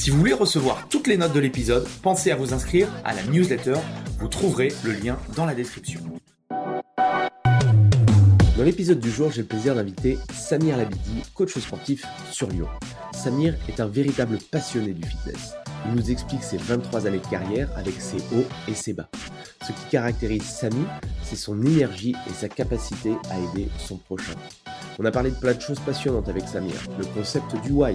[0.00, 3.22] Si vous voulez recevoir toutes les notes de l'épisode, pensez à vous inscrire à la
[3.24, 3.74] newsletter.
[4.18, 6.00] Vous trouverez le lien dans la description.
[8.60, 12.68] Dans l'épisode du jour, j'ai le plaisir d'inviter Samir Labidi, coach sportif sur Lyon.
[13.10, 15.54] Samir est un véritable passionné du fitness.
[15.86, 19.08] Il nous explique ses 23 années de carrière avec ses hauts et ses bas.
[19.62, 20.86] Ce qui caractérise Samir,
[21.22, 24.34] c'est son énergie et sa capacité à aider son prochain.
[24.98, 26.74] On a parlé de plein de choses passionnantes avec Samir.
[26.98, 27.94] Le concept du why,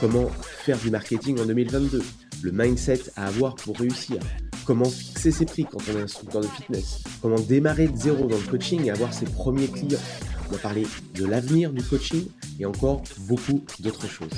[0.00, 2.02] comment faire du marketing en 2022,
[2.42, 4.18] le mindset à avoir pour réussir,
[4.64, 8.36] comment fixer ses prix quand on est instructeur de fitness, comment démarrer de zéro dans
[8.36, 9.98] le coaching et avoir ses premiers clients.
[10.50, 12.26] On a parlé de l'avenir du coaching
[12.58, 14.32] et encore beaucoup d'autres choses.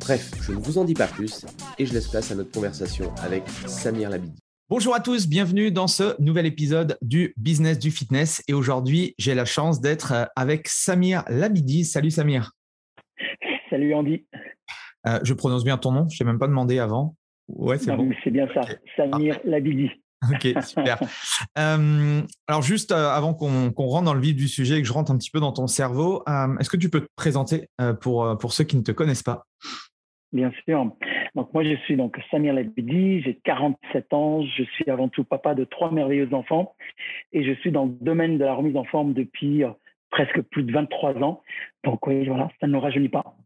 [0.00, 1.44] Bref, je ne vous en dis pas plus
[1.78, 4.38] et je laisse place à notre conversation avec Samir Labidi.
[4.68, 8.42] Bonjour à tous, bienvenue dans ce nouvel épisode du Business du Fitness.
[8.48, 11.84] Et aujourd'hui, j'ai la chance d'être avec Samir Labidi.
[11.84, 12.52] Salut Samir.
[13.70, 14.26] Salut Andy.
[15.06, 17.14] Euh, je prononce bien ton nom, je ne t'ai même pas demandé avant.
[17.48, 18.10] Ouais, c'est bon.
[18.24, 18.62] C'est bien ça,
[18.96, 19.90] Samir Labidi.
[20.32, 20.98] Ok, super.
[21.58, 25.12] Euh, alors juste avant qu'on rentre dans le vif du sujet et que je rentre
[25.12, 26.24] un petit peu dans ton cerveau,
[26.58, 27.68] est-ce que tu peux te présenter
[28.00, 29.44] pour, pour ceux qui ne te connaissent pas?
[30.32, 30.90] Bien sûr.
[31.36, 35.54] Donc moi, je suis donc Samir Labidi, j'ai 47 ans, je suis avant tout papa
[35.54, 36.74] de trois merveilleux enfants
[37.32, 39.70] et je suis dans le domaine de la remise en forme depuis euh,
[40.10, 41.42] presque plus de 23 ans.
[41.84, 43.36] Donc oui, voilà, ça ne nous rajeunit pas.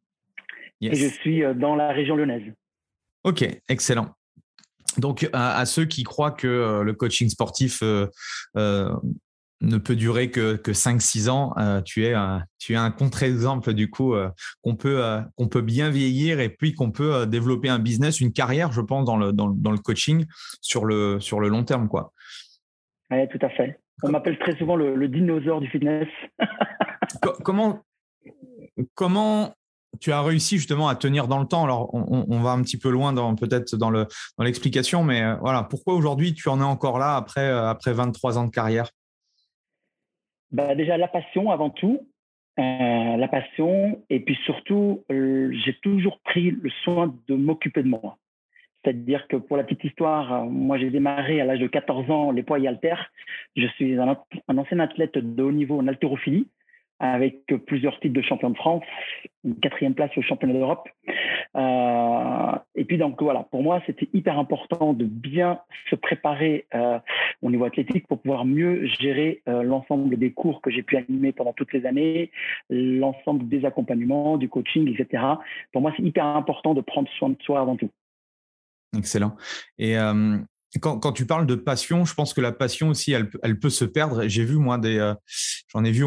[0.81, 2.53] Et je suis euh, dans la région lyonnaise.
[3.25, 4.15] Ok, excellent.
[4.99, 7.83] Donc, à, ceux qui croient que euh, le coaching sportif
[9.61, 12.15] ne peut durer que, que 5-6 ans, euh, tu, es,
[12.59, 14.31] tu es un contre-exemple du coup euh,
[14.63, 18.33] qu'on peut, euh, qu'on peut bien vieillir et puis qu'on peut développer un business, une
[18.33, 20.25] carrière, je pense, dans le, dans, dans le coaching
[20.61, 21.89] sur le, sur le long terme.
[21.89, 22.13] Quoi.
[23.11, 23.79] Oui, tout à fait.
[24.03, 26.09] On m'appelle très souvent le, le, dinosaure du fitness.
[27.45, 27.83] comment,
[28.95, 29.55] comment
[29.99, 32.91] tu as réussi justement à tenir dans le temps Alors, on, va un petit peu
[32.91, 34.07] loin dans, peut-être dans, le,
[34.39, 38.45] dans l'explication, mais voilà, pourquoi aujourd'hui tu en es encore là après, après 23 ans
[38.45, 38.91] de carrière?
[40.53, 42.01] Bah, Déjà, la passion avant tout.
[42.59, 44.03] Euh, la passion.
[44.11, 48.19] Et puis surtout, euh, j'ai toujours pris le soin de m'occuper de moi.
[48.83, 52.33] C'est-à-dire que pour la petite histoire, euh, moi j'ai démarré à l'âge de 14 ans
[52.33, 53.11] les poids et haltères.
[53.57, 54.17] Je suis un,
[54.49, 56.49] un, ancien athlète de haut niveau en haltérophilie
[57.01, 58.85] avec plusieurs titres de champion de France,
[59.43, 60.87] une quatrième place au championnat d'Europe.
[61.57, 66.99] Euh, et puis donc voilà, pour moi c'était hyper important de bien se préparer euh,
[67.43, 71.33] au niveau athlétique pour pouvoir mieux gérer euh, l'ensemble des cours que j'ai pu animer
[71.33, 72.31] pendant toutes les années,
[72.69, 75.25] l'ensemble des accompagnements, du coaching, etc.
[75.73, 77.91] Pour moi c'est hyper important de prendre soin de soi avant tout.
[78.97, 79.37] Excellent.
[79.79, 79.97] Et
[80.81, 84.27] quand, tu parles de passion, je pense que la passion aussi, elle, peut se perdre.
[84.27, 85.13] J'ai vu, moi, des,
[85.69, 86.05] j'en ai vu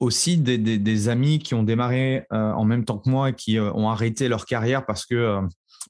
[0.00, 3.58] aussi des, des, amis qui ont démarré euh, en même temps que moi et qui
[3.58, 5.40] euh, ont arrêté leur carrière parce que euh,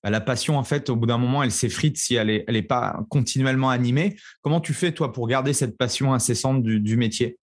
[0.02, 2.56] bah, la passion, en fait, au bout d'un moment, elle s'effrite si elle n'est elle
[2.56, 4.16] est pas continuellement animée.
[4.42, 7.36] Comment tu fais, toi, pour garder cette passion incessante du, du métier?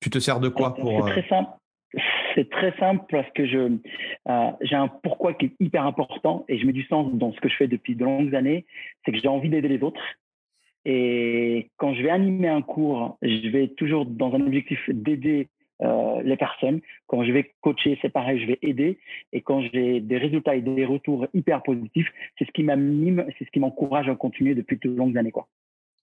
[0.00, 1.06] Tu te sers de quoi pour...
[1.06, 1.50] C'est très simple.
[2.34, 3.78] C'est très simple parce que je
[4.62, 7.48] j'ai un pourquoi qui est hyper important et je mets du sens dans ce que
[7.48, 8.66] je fais depuis de longues années.
[9.04, 10.00] C'est que j'ai envie d'aider les autres.
[10.84, 15.48] Et quand je vais animer un cours, je vais toujours dans un objectif d'aider
[15.84, 16.80] euh, les personnes.
[17.06, 18.98] Quand je vais coacher, c'est pareil, je vais aider.
[19.32, 23.44] Et quand j'ai des résultats et des retours hyper positifs, c'est ce qui m'anime, c'est
[23.44, 25.32] ce qui m'encourage à continuer depuis de longues années.
[25.32, 25.48] Quoi.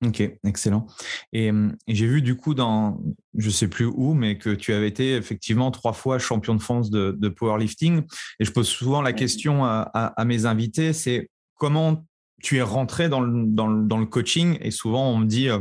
[0.05, 0.87] Ok, excellent.
[1.31, 1.51] Et,
[1.87, 2.99] j'ai vu du coup dans,
[3.35, 6.89] je sais plus où, mais que tu avais été effectivement trois fois champion de France
[6.89, 8.01] de, powerlifting.
[8.39, 12.03] Et je pose souvent la question à, mes invités, c'est comment
[12.41, 14.57] tu es rentré dans le, dans le, coaching?
[14.61, 15.59] Et souvent on me dit euh,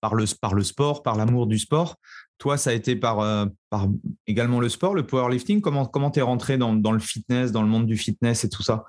[0.00, 1.96] par, le, par le sport, par l'amour du sport.
[2.38, 3.86] Toi, ça a été par, euh, par
[4.26, 5.60] également le sport, le powerlifting?
[5.60, 8.62] Comment comment es rentré dans, dans, le fitness, dans le monde du fitness et tout
[8.62, 8.84] ça?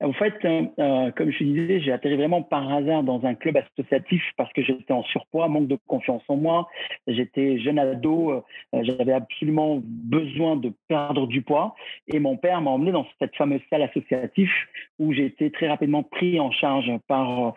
[0.00, 3.56] En fait, euh, euh, comme je disais, j'ai atterri vraiment par hasard dans un club
[3.56, 6.68] associatif parce que j'étais en surpoids, manque de confiance en moi.
[7.06, 11.74] J'étais jeune ado, euh, j'avais absolument besoin de perdre du poids.
[12.08, 14.50] Et mon père m'a emmené dans cette fameuse salle associative
[14.98, 17.54] où j'ai été très rapidement pris en charge par,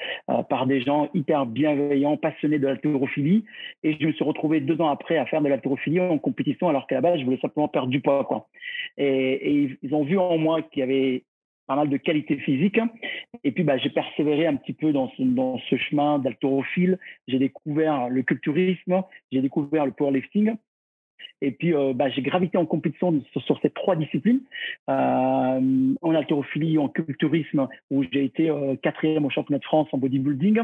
[0.50, 3.45] par des gens hyper bienveillants, passionnés de l'haltérophilie.
[3.83, 6.88] Et je me suis retrouvé deux ans après à faire de l'haltérophilie en compétition alors
[6.88, 8.47] qu'à la base, je voulais simplement perdre du poids.
[8.97, 11.23] Et ils ont vu en moi qu'il y avait
[11.67, 12.79] pas mal de qualité physique.
[13.44, 17.00] Et puis, bah, j'ai persévéré un petit peu dans ce, dans ce chemin d'haltérophile.
[17.27, 20.56] J'ai découvert le culturisme, j'ai découvert le powerlifting.
[21.41, 24.41] Et puis, euh, bah, j'ai gravité en compétition sur, ces trois disciplines,
[24.89, 29.97] euh, en haltérophilie, en culturisme, où j'ai été euh, quatrième au championnat de France en
[29.97, 30.62] bodybuilding.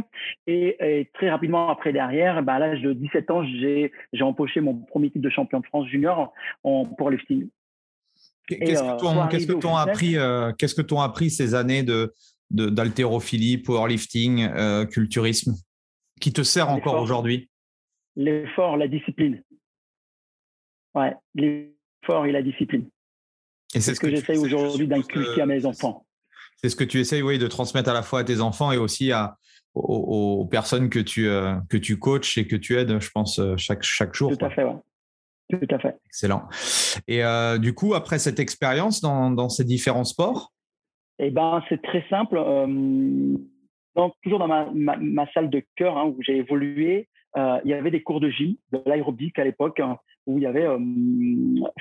[0.48, 5.10] Et, très rapidement après derrière, bah, à l'âge de 17 ans, j'ai empoché mon premier
[5.10, 6.34] titre de champion de France junior
[6.64, 7.50] en powerlifting.
[8.48, 12.14] Qu'est-ce que t'ont appris, euh, qu'est-ce que t'ont appris ces années de
[12.50, 15.56] d'haltérophilie, powerlifting, euh, culturisme,
[16.20, 17.50] qui te sert encore aujourd'hui?
[18.18, 19.42] L'effort, la discipline.
[20.94, 22.90] Ouais, l'effort et la discipline.
[23.74, 26.06] Et c'est ce que, j'essaye aujourd'hui d'inculquer à mes enfants.
[26.58, 28.78] C'est ce que tu essayes, oui, de transmettre à la fois à tes enfants et
[28.78, 29.38] aussi à,
[29.74, 33.84] aux, personnes que tu, euh, que tu coaches et que tu aides, je pense, chaque,
[33.84, 34.38] chaque jour.
[34.38, 34.76] Tout à fait, ouais.
[35.60, 35.96] Tout à fait.
[36.08, 36.48] Excellent.
[37.08, 40.52] Et euh, du coup, après cette expérience dans, ces différents sports?
[41.20, 42.38] Eh ben, c'est très simple.
[42.38, 43.38] Euh,
[44.24, 47.08] toujours dans ma, salle de cœur hein, où j'ai évolué,
[47.38, 50.44] euh, il y avait des cours de gym, de l'aérobic à l'époque, hein, où il
[50.44, 50.68] y avait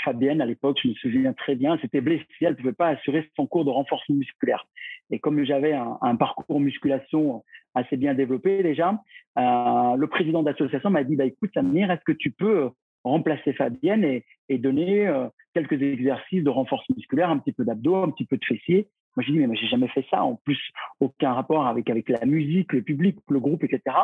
[0.02, 3.28] Fabienne à l'époque, je me souviens très bien, c'était blessée, elle ne pouvait pas assurer
[3.36, 4.66] son cours de renforcement musculaire.
[5.10, 7.44] Et comme j'avais un, parcours musculation
[7.74, 8.98] assez bien développé déjà,
[9.36, 12.70] le président d'association m'a dit bah, écoute, Samir, est-ce que tu peux
[13.04, 18.02] remplacer Fabienne et, et donner euh, quelques exercices de renforcement musculaire, un petit peu d'abdos,
[18.02, 18.88] un petit peu de fessiers.
[19.16, 20.22] Moi, j'ai dit, mais moi, j'ai jamais fait ça.
[20.22, 20.58] En plus,
[21.00, 23.96] aucun rapport avec, avec la musique, le public, le groupe, etc.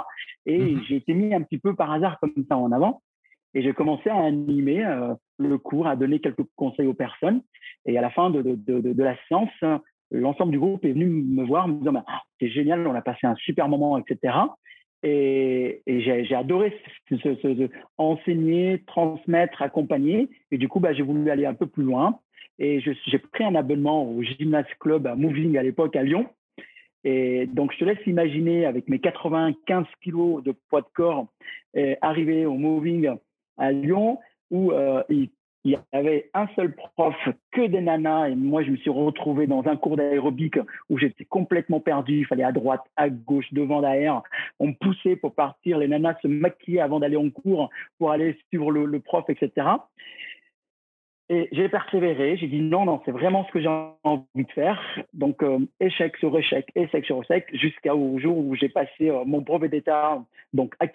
[0.47, 3.03] Et mmh j'ai été mis un petit peu par hasard comme ça en avant.
[3.55, 7.43] Et j'ai commencé à animer euh, le cours, à donner quelques conseils aux personnes.
[7.87, 9.51] Et à la fin de, de, de, de la séance,
[10.11, 12.05] l'ensemble du groupe est venu me voir, me disant, bah,
[12.41, 14.35] c'est génial, on a passé un super moment, etc.
[15.09, 16.73] Et, j'ai adoré
[17.97, 20.29] enseigner, transmettre, accompagner.
[20.51, 22.19] Et du coup, bah, j'ai voulu aller un peu plus loin.
[22.59, 26.27] Et j'ai pris un abonnement au Gymnase Club à Moving à l'époque à Lyon.
[27.05, 31.29] Et donc, je te laisse imaginer, avec mes 95 kilos de poids de corps,
[32.01, 33.11] arriver au Moving
[33.59, 34.19] à Lyon,
[34.51, 35.03] où euh,
[35.67, 37.17] il y avait un seul prof,
[37.51, 41.25] que des nanas, et moi je me suis retrouvé dans un cours d'aérobic où j'étais
[41.25, 44.23] complètement perdu, il fallait à droite, à gauche, devant, derrière,
[44.61, 48.39] on me poussait pour partir, les nanas se maquillaient avant d'aller en cours pour aller
[48.49, 49.67] suivre le, prof, etc.
[51.29, 53.69] Et j'ai persévéré, j'ai dit non, non, c'est vraiment ce que j'ai
[54.05, 54.81] envie de faire.
[55.15, 59.41] Donc, euh, échec sur échec, échec sur échec, jusqu'au jour où j'ai passé euh, mon
[59.41, 60.87] brevet d'état, donc à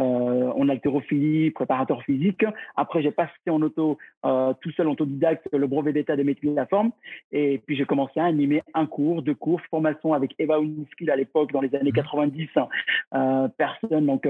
[0.00, 2.44] euh, en haltérophilie, préparateur physique.
[2.76, 6.56] Après, j'ai passé en auto, euh, tout seul, autodidacte, le brevet d'état des métiers de
[6.56, 6.90] la forme.
[7.32, 11.16] Et puis, j'ai commencé à animer un cours, deux cours, formation avec Eva Uniskill à
[11.16, 12.48] l'époque, dans les années 90.
[12.56, 12.66] Mhm.
[13.14, 14.26] Euh, personne donc,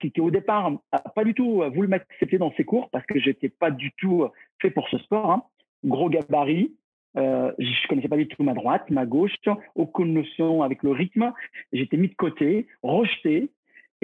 [0.00, 3.20] qui, qui, au départ, n'a pas du tout voulu m'accepter dans ces cours parce que
[3.20, 4.26] je n'étais pas du tout
[4.60, 5.30] fait pour ce sport.
[5.30, 5.42] Hein.
[5.84, 6.72] Gros gabarit,
[7.16, 9.34] euh, je connaissais pas du tout ma droite, ma gauche,
[9.74, 11.32] aucune notion avec le rythme.
[11.72, 13.50] J'étais mis de côté, rejeté.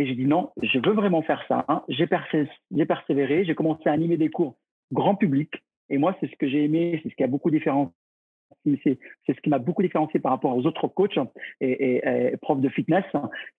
[0.00, 1.66] Et j'ai dit non, je veux vraiment faire ça.
[1.68, 1.82] Hein.
[1.90, 4.56] J'ai persévéré, j'ai commencé à animer des cours
[4.92, 5.52] grand public.
[5.90, 7.50] Et moi, c'est ce que j'ai aimé, c'est ce qui a beaucoup.
[7.50, 11.18] C'est ce qui m'a beaucoup différencié par rapport aux autres coachs
[11.60, 12.00] et,
[12.40, 13.04] profs de fitness,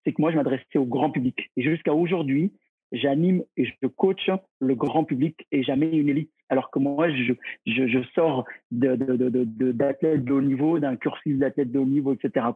[0.04, 1.52] c'est que moi, je m'adressais au grand public.
[1.58, 2.52] Et jusqu'à aujourd'hui,
[2.92, 4.28] j'anime et je coach
[4.60, 6.32] le grand public et jamais une élite.
[6.50, 12.16] Alors que moi, je, sors d'athlètes de, haut niveau, d'un cursus d'athlète de haut niveau,
[12.16, 12.48] etc.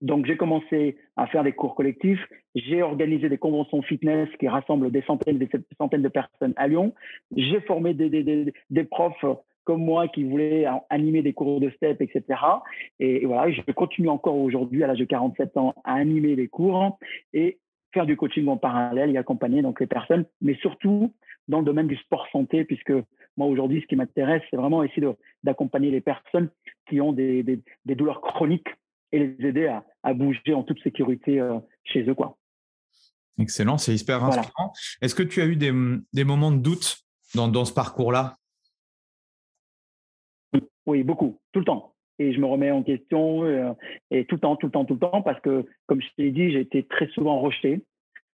[0.00, 2.24] Donc, j'ai commencé à faire des cours collectifs.
[2.54, 6.94] J'ai organisé des conventions fitness qui rassemblent des centaines, des centaines de personnes à Lyon.
[7.36, 9.24] J'ai formé des, des, des, profs
[9.64, 12.22] comme moi qui voulaient animer des cours de step, etc.
[13.00, 16.98] Et, voilà, je continue encore aujourd'hui, à l'âge de 47 ans, à animer des cours
[17.32, 17.58] et
[17.92, 21.12] faire du coaching en parallèle et accompagner donc les personnes, mais surtout
[21.48, 22.92] dans le domaine du sport santé, puisque
[23.36, 25.06] moi aujourd'hui, ce qui m'intéresse, c'est vraiment essayer
[25.42, 26.50] d'accompagner les personnes
[26.88, 28.68] qui ont des, des douleurs chroniques
[29.12, 32.14] et les aider à, à bouger en toute sécurité euh, chez eux.
[32.14, 32.36] Quoi.
[33.38, 34.72] Excellent, c'est hyper inspirant.
[35.00, 35.72] Est-ce que tu as eu des,
[36.12, 36.98] des moments de doute
[37.34, 38.36] dans, dans ce parcours-là?
[40.86, 41.94] Oui, beaucoup, tout le temps.
[42.18, 43.72] Et je me remets en question euh,
[44.10, 46.30] et tout le temps, tout le temps, tout le temps, parce que, comme je t'ai
[46.30, 47.84] dit, j'ai été très souvent rejeté.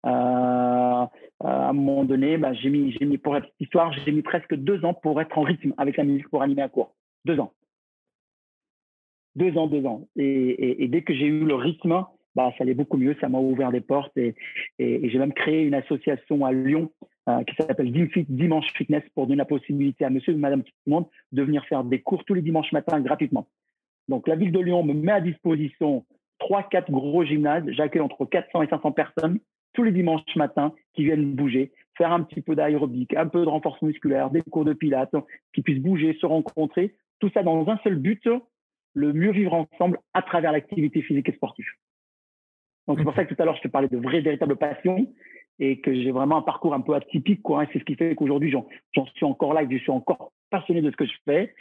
[0.07, 1.11] Euh, à
[1.41, 4.95] un moment donné, bah, j'ai mis, j'ai mis, pour histoire, j'ai mis presque deux ans
[4.95, 6.97] pour être en rythme avec la musique pour animer à court.
[7.25, 7.53] Deux ans
[9.39, 10.09] deux ans, deux ans.
[10.17, 12.05] Et, dès que j'ai eu le rythme,
[12.35, 14.35] bah, ça allait beaucoup mieux, ça m'a ouvert des portes et,
[14.79, 16.91] j'ai même créé une association à Lyon
[17.29, 17.93] euh, qui s'appelle
[18.29, 21.65] Dimanche Fitness pour donner la possibilité à monsieur et madame tout le monde de venir
[21.67, 23.47] faire des cours tous les dimanches matins gratuitement.
[24.09, 26.05] Donc la ville de Lyon me met à disposition
[26.39, 27.65] trois, quatre gros gymnases.
[27.69, 29.39] J'accueille entre 400 et 500 personnes
[29.75, 33.49] tous les dimanches matins qui viennent bouger, faire un petit peu d'aérobic, un peu de
[33.49, 35.15] renforcement musculaire, des cours de pilates,
[35.55, 36.95] qui puissent bouger, se rencontrer.
[37.21, 38.27] Tout ça dans un seul but,
[38.99, 41.67] le mieux vivre ensemble à travers l'activité physique et sportive.
[42.87, 45.07] Donc c'est pour ça que tout à l'heure je te parlais de vraie véritable passion
[45.61, 47.67] et que j'ai vraiment un parcours un peu atypique quoi.
[47.73, 48.67] c'est ce qui fait qu'aujourd'hui j'en
[49.15, 51.55] suis encore là et que je suis encore passionné de ce que je fais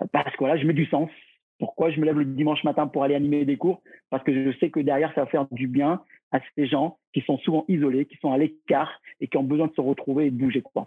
[0.00, 1.10] euh, parce que voilà je mets du sens.
[1.58, 3.80] Pourquoi je me lève le dimanche matin pour aller animer des cours?
[4.10, 7.22] Parce que je sais que derrière ça va faire du bien à ces gens qui
[7.22, 10.30] sont souvent isolés, qui sont à l'écart et qui ont besoin de se retrouver et
[10.30, 10.86] de bouger quoi.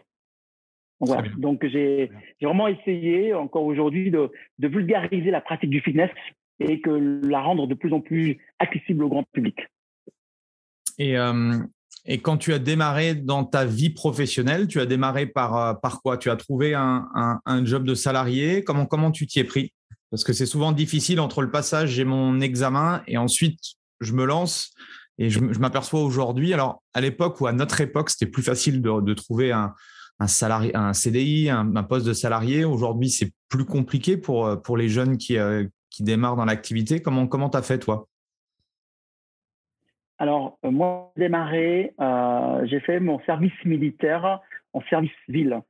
[1.37, 2.11] Donc, j'ai
[2.41, 6.09] vraiment essayé, encore aujourd'hui, de, vulgariser la pratique du fitness
[6.59, 6.89] et que
[7.27, 9.57] la rendre de plus en plus accessible au grand public.
[10.97, 11.53] Et, euh,
[12.05, 16.01] et quand tu as démarré dans ta vie professionnelle, tu as démarré par, euh, par
[16.01, 16.17] quoi?
[16.17, 17.07] Tu as trouvé un,
[17.45, 18.63] un, job de salarié?
[18.63, 19.73] Comment, comment tu t'y es pris?
[20.09, 23.59] Parce que c'est souvent difficile entre le passage, j'ai mon examen et ensuite
[23.99, 24.73] je me lance.
[25.19, 29.01] Et je, m'aperçois aujourd'hui, alors à l'époque ou à notre époque, c'était plus facile de,
[29.01, 29.73] de trouver un,
[30.19, 32.65] un, salarié, un CDI, un, poste de salarié.
[32.65, 37.01] Aujourd'hui, c'est plus compliqué pour, euh, pour les jeunes qui, euh, qui démarrent dans l'activité.
[37.01, 38.07] Comment comment as fait toi?
[40.17, 41.93] Alors euh, moi, j'ai démarré,
[42.65, 44.41] j'ai fait mon service militaire
[44.74, 45.62] en service ville.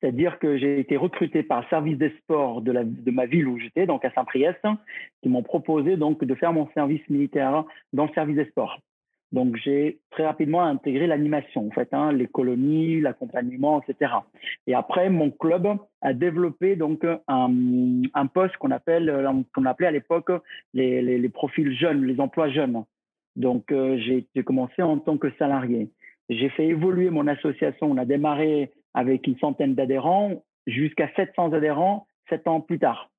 [0.00, 3.58] C'est-à-dire que j'ai été recruté par le service des sports de, de ma ville où
[3.58, 4.60] j'étais, donc à Saint-Priest,
[5.22, 7.64] qui m'ont proposé donc de faire mon service militaire
[7.94, 8.78] dans le service des sports.
[9.32, 14.12] Donc, j'ai très rapidement intégré l'animation, en fait, hein, les colonies, l'accompagnement, etc.
[14.66, 15.68] Et après, mon club
[16.00, 19.12] a développé donc un, poste qu'on appelle,
[19.54, 20.30] qu'on appelait à l'époque
[20.72, 22.84] les, profils jeunes, les emplois jeunes.
[23.36, 25.90] Donc, euh, j'ai commencé en tant que salarié.
[26.30, 27.90] J'ai fait évoluer mon association.
[27.90, 33.10] On a démarré avec une centaine d'adhérents jusqu'à 700 adhérents sept ans plus tard.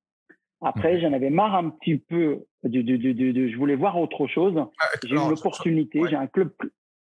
[0.61, 4.55] Après, j'en avais marre un petit peu de, de, de, je voulais voir autre chose.
[5.03, 6.51] J'ai une opportunité, j'ai un club.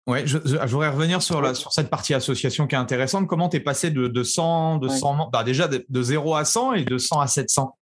[0.07, 3.27] Ouais, je, voudrais revenir sur, la, sur cette partie association qui est intéressante.
[3.27, 6.73] Comment tu es passé de, de 100, de 100 bah déjà de, 0 à 100
[6.73, 7.77] et de 100 à 700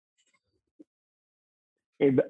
[2.00, 2.26] eh ben,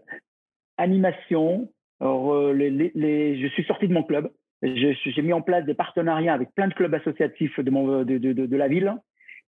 [0.78, 1.72] Animation.
[2.00, 4.30] Alors, les, les, je suis sorti de mon club.
[4.62, 8.56] J'ai mis en place des partenariats avec plein de clubs associatifs de, mon, de, de,
[8.56, 8.94] la ville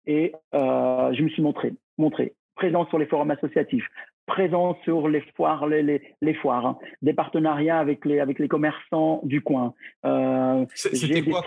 [0.06, 3.88] et euh, je me suis montré, montré présent sur les forums associatifs,
[4.26, 6.80] présent sur les foires, les, les, foires, hein.
[7.02, 9.74] des partenariats avec les, avec les commerçants du coin.
[10.06, 11.44] Euh, C'était quoi,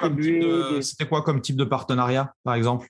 [1.09, 2.87] quoi, comme type de partenariat, par exemple?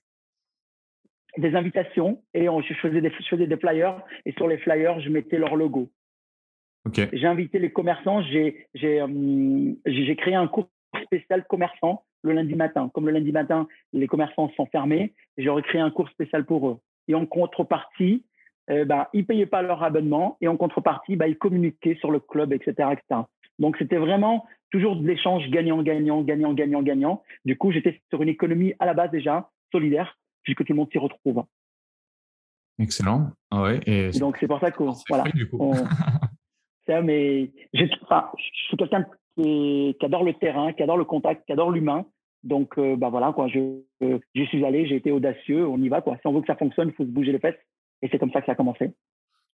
[1.36, 5.00] Des invitations et on, je, faisais des, je faisais des flyers et sur les flyers,
[5.00, 5.88] je mettais leur logo.
[7.12, 10.68] J'ai invité les commerçants, j'ai euh, créé un cours
[11.04, 12.90] spécial commerçant le lundi matin.
[12.94, 16.78] Comme le lundi matin, les commerçants sont fermés, j'aurais créé un cours spécial pour eux
[17.08, 18.24] et en contrepartie,
[18.70, 22.10] euh, bah, ils ne payaient pas leur abonnement et en contrepartie, bah, ils communiquaient sur
[22.10, 22.72] le club, etc.
[22.92, 23.22] etc.
[23.58, 27.22] Donc, c'était vraiment toujours de l'échange gagnant-gagnant, gagnant-gagnant, gagnant.
[27.44, 30.90] Du coup, j'étais sur une économie à la base déjà solidaire, puisque tout le monde
[30.92, 31.44] s'y retrouve.
[32.78, 33.30] Excellent.
[33.50, 35.24] Ah ouais, et, donc, c'est pour ça que, voilà.
[37.02, 41.70] mais je suis quelqu'un qui, qui, adore le terrain, qui adore le contact, qui adore
[41.70, 42.06] l'humain.
[42.44, 43.80] Donc, euh, bah voilà, quoi, je,
[44.34, 46.16] j'y suis allé, j'ai été audacieux, on y va, quoi.
[46.20, 47.58] Si on veut que ça fonctionne, il faut se bouger les fesses.
[48.02, 48.92] Et c'est comme ça que ça a commencé.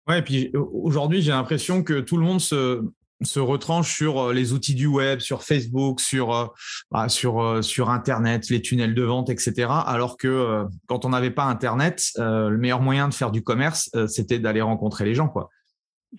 [0.07, 2.83] Ouais, et puis aujourd'hui, j'ai l'impression que tout le monde se,
[3.23, 6.47] se retranche sur euh, les outils du web, sur Facebook, sur, euh,
[6.91, 9.69] bah, sur, sur Internet, les tunnels de vente, etc.
[9.87, 14.39] Alors que quand on n'avait pas Internet, le meilleur moyen de faire du commerce, c'était
[14.39, 15.49] d'aller rencontrer les gens, quoi.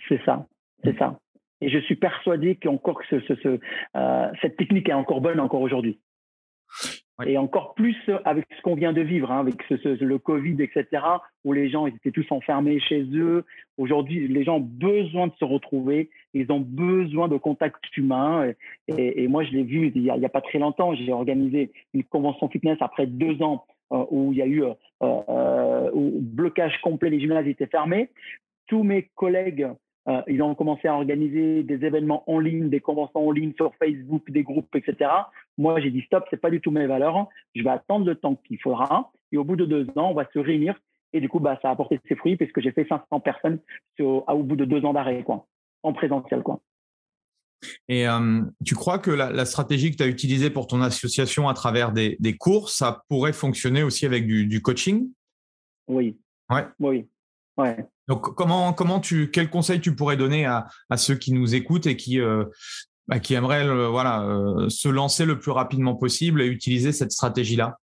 [0.09, 0.47] C'est ça,
[0.83, 1.19] c'est ça.
[1.61, 3.59] Et je suis persuadé qu'encore que ce,
[3.95, 5.99] euh, cette technique est encore bonne encore aujourd'hui.
[7.25, 11.01] Et encore plus avec ce qu'on vient de vivre, hein, avec le Covid, etc.,
[11.45, 13.45] où les gens étaient tous enfermés chez eux.
[13.77, 18.51] Aujourd'hui, les gens ont besoin de se retrouver, ils ont besoin de contact humain.
[18.89, 22.49] Et, moi, je l'ai vu il n'y a, pas très longtemps, j'ai organisé une convention
[22.49, 24.63] fitness après deux ans euh, où il y a eu
[25.01, 28.09] euh, blocage complet, les gymnases étaient fermés.
[28.67, 29.69] Tous mes collègues
[30.07, 33.73] euh, ils ont commencé à organiser des événements en ligne, des conventions en ligne sur
[33.75, 35.09] Facebook, des groupes, etc.
[35.57, 37.27] Moi, j'ai dit stop, c'est pas du tout mes valeurs.
[37.55, 39.11] Je vais attendre le temps qu'il faudra.
[39.31, 40.75] Et au bout de deux ans, on va se réunir.
[41.13, 43.59] Et du coup, bah, ça a apporté ses fruits puisque j'ai fait 500 personnes
[43.99, 45.47] au bout de deux ans d'arrêt, quoi,
[45.81, 46.59] en présentiel, quoi.
[47.87, 51.53] Et euh, tu crois que la, stratégie que tu as utilisée pour ton association à
[51.53, 55.09] travers des, des cours, ça pourrait fonctionner aussi avec du, du coaching?
[55.87, 56.19] Oui.
[56.49, 56.65] Ouais.
[56.79, 57.07] Oui.
[57.57, 57.77] Ouais.
[58.07, 61.87] Donc, comment, comment tu, quel conseil tu pourrais donner à, à ceux qui nous écoutent
[61.87, 62.45] et qui, euh,
[63.07, 67.77] bah, qui aimeraient voilà, euh, se lancer le plus rapidement possible et utiliser cette stratégie-là?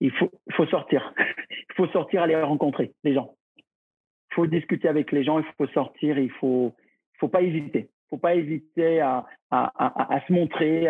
[0.00, 1.14] Il faut, faut sortir.
[1.50, 3.36] Il faut sortir, aller rencontrer les gens.
[3.56, 6.74] Il faut discuter avec les gens, il faut sortir, il faut,
[7.18, 10.88] faut pas hésiter faut pas hésiter à, à, à, se montrer,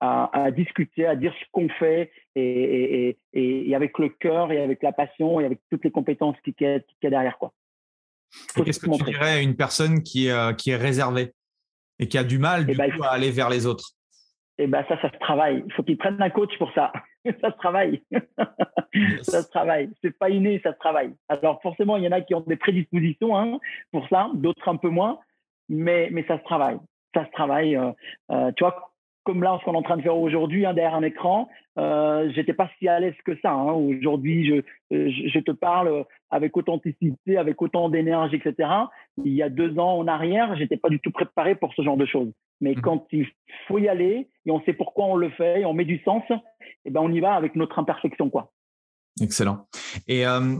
[0.00, 4.82] à, discuter, à dire ce qu'on fait et, et, et, avec le cœur et avec
[4.82, 7.38] la passion et avec toutes les compétences qui qu'il y, a derrière.
[7.38, 7.52] quoi.
[8.54, 11.32] Qu'est-ce que tu dirais à une personne qui, euh, qui est réservée
[11.98, 13.92] et qui a du mal eh du ben, coup, à aller vers les autres?
[14.58, 15.62] Eh ben ça, ça se travaille.
[15.66, 16.92] Il faut qu'il prenne un coach pour ça.
[17.40, 18.02] ça se travaille.
[19.22, 19.90] ça se travaille.
[20.02, 21.12] C'est pas inné, ça se travaille.
[21.28, 23.58] Alors forcément, il y en a qui ont des prédispositions hein,
[23.92, 25.18] pour ça, d'autres un peu moins
[25.68, 26.78] mais, mais ça se travaille.
[27.14, 27.76] Ça se travaille.
[27.76, 27.92] Euh,
[28.30, 28.92] euh, tu vois,
[29.24, 32.30] comme là, ce qu'on est en train de faire aujourd'hui, hein, derrière un écran, euh,
[32.34, 33.52] j'étais pas si à l'aise que ça.
[33.52, 33.72] Hein.
[33.72, 38.68] Aujourd'hui, je, je, te parle avec authenticité, avec autant d'énergie, etc.
[39.24, 41.96] Il y a deux ans en arrière, j'étais pas du tout préparé pour ce genre
[41.96, 42.32] de choses.
[42.60, 42.80] Mais mmh.
[42.80, 43.26] quand il
[43.66, 46.22] faut y aller et on sait pourquoi on le fait, et on met du sens,
[46.30, 46.34] et
[46.86, 48.52] eh ben on y va avec notre imperfection, quoi.
[49.20, 49.66] Excellent.
[50.06, 50.56] Et euh,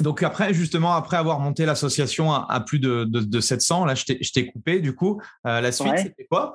[0.00, 4.46] donc après, justement, après avoir monté l'association à, plus de, de, 700, là, je t'ai
[4.46, 4.80] coupé.
[4.80, 6.54] Du coup, euh, la suite, c'était quoi?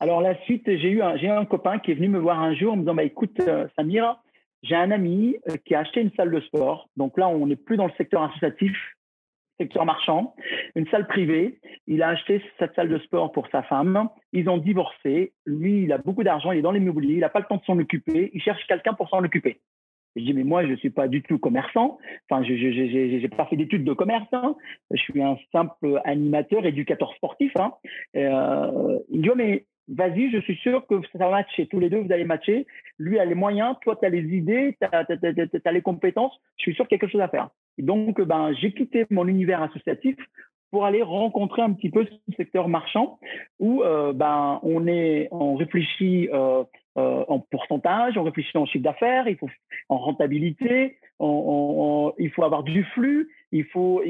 [0.00, 2.54] Alors la suite, j'ai eu un, j'ai un copain qui est venu me voir un
[2.54, 4.16] jour en me disant, bah, écoute, euh, Samir,
[4.62, 6.88] j'ai un ami euh, qui a acheté une salle de sport.
[6.96, 8.74] Donc là, on n'est plus dans le secteur associatif,
[9.58, 10.34] secteur marchand,
[10.74, 11.60] une salle privée.
[11.86, 14.08] Il a acheté cette salle de sport pour sa femme.
[14.32, 15.34] Ils ont divorcé.
[15.44, 17.64] Lui, il a beaucoup d'argent, il est dans l'immobilier, il n'a pas le temps de
[17.64, 18.30] s'en occuper.
[18.32, 19.60] Il cherche quelqu'un pour s'en occuper.
[20.16, 21.98] Je dis, mais moi, je ne suis pas du tout commerçant.
[22.28, 24.26] Enfin, je n'ai pas fait d'études de commerce.
[24.32, 24.56] Hein.
[24.90, 27.52] Je suis un simple animateur, éducateur sportif.
[27.56, 27.72] Hein.
[28.16, 31.66] Euh, il dit, mais vas-y, je suis sûr que ça va matcher.
[31.66, 32.66] Tous les deux, vous allez matcher.
[32.98, 36.38] Lui a les moyens, toi, tu as les idées, tu as, les compétences.
[36.56, 37.50] Je suis sûr qu'il y a quelque chose à faire.
[37.78, 40.16] Et donc, ben, j'ai quitté mon univers associatif
[40.70, 43.18] pour aller rencontrer un petit peu ce secteur marchand
[43.58, 46.62] où euh, ben, on, est, on réfléchit euh,
[46.98, 49.48] euh, en pourcentage, on réfléchit en chiffre d'affaires, il faut
[49.88, 54.02] en rentabilité, il faut avoir du flux, il faut,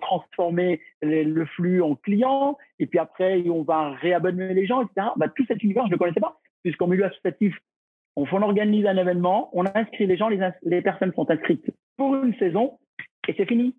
[0.00, 5.08] transformer le flux en client, et puis après on va réabonner les gens, etc.
[5.16, 7.56] Bah, tout cet univers, je ne connaissais pas, puisqu'en milieu associatif,
[8.16, 12.78] on, organise un événement, on inscrit les gens, les personnes sont inscrites pour une saison,
[13.28, 13.74] et c'est fini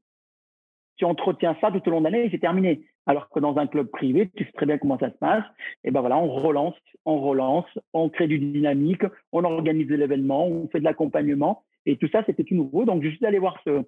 [0.97, 2.81] tu entretiens ça tout au long de l'année et c'est terminé.
[3.05, 5.45] Alors que dans un club privé, tu sais très bien comment ça se passe.
[5.83, 10.67] Et ben voilà, on relance, on relance, on crée du dynamique, on organise l'événement, on
[10.67, 11.63] fait de l'accompagnement.
[11.86, 12.83] Et tout ça, c'était tout nouveau.
[12.83, 13.86] Donc, je suis allé voir ce,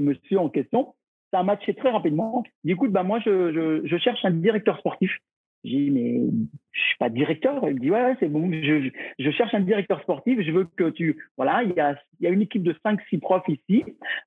[0.00, 0.94] monsieur en question.
[1.30, 2.42] Ça a matché très rapidement.
[2.64, 5.12] Du coup, ben moi, je cherche un directeur sportif
[5.64, 6.20] j'ai dit, mais
[6.72, 7.60] je suis pas directeur.
[7.66, 10.40] Il me dit, ouais, c'est bon, je, je, cherche un directeur sportif.
[10.40, 13.48] Je veux que tu, voilà, il y a, y a une équipe de 5-6 profs
[13.48, 13.84] ici.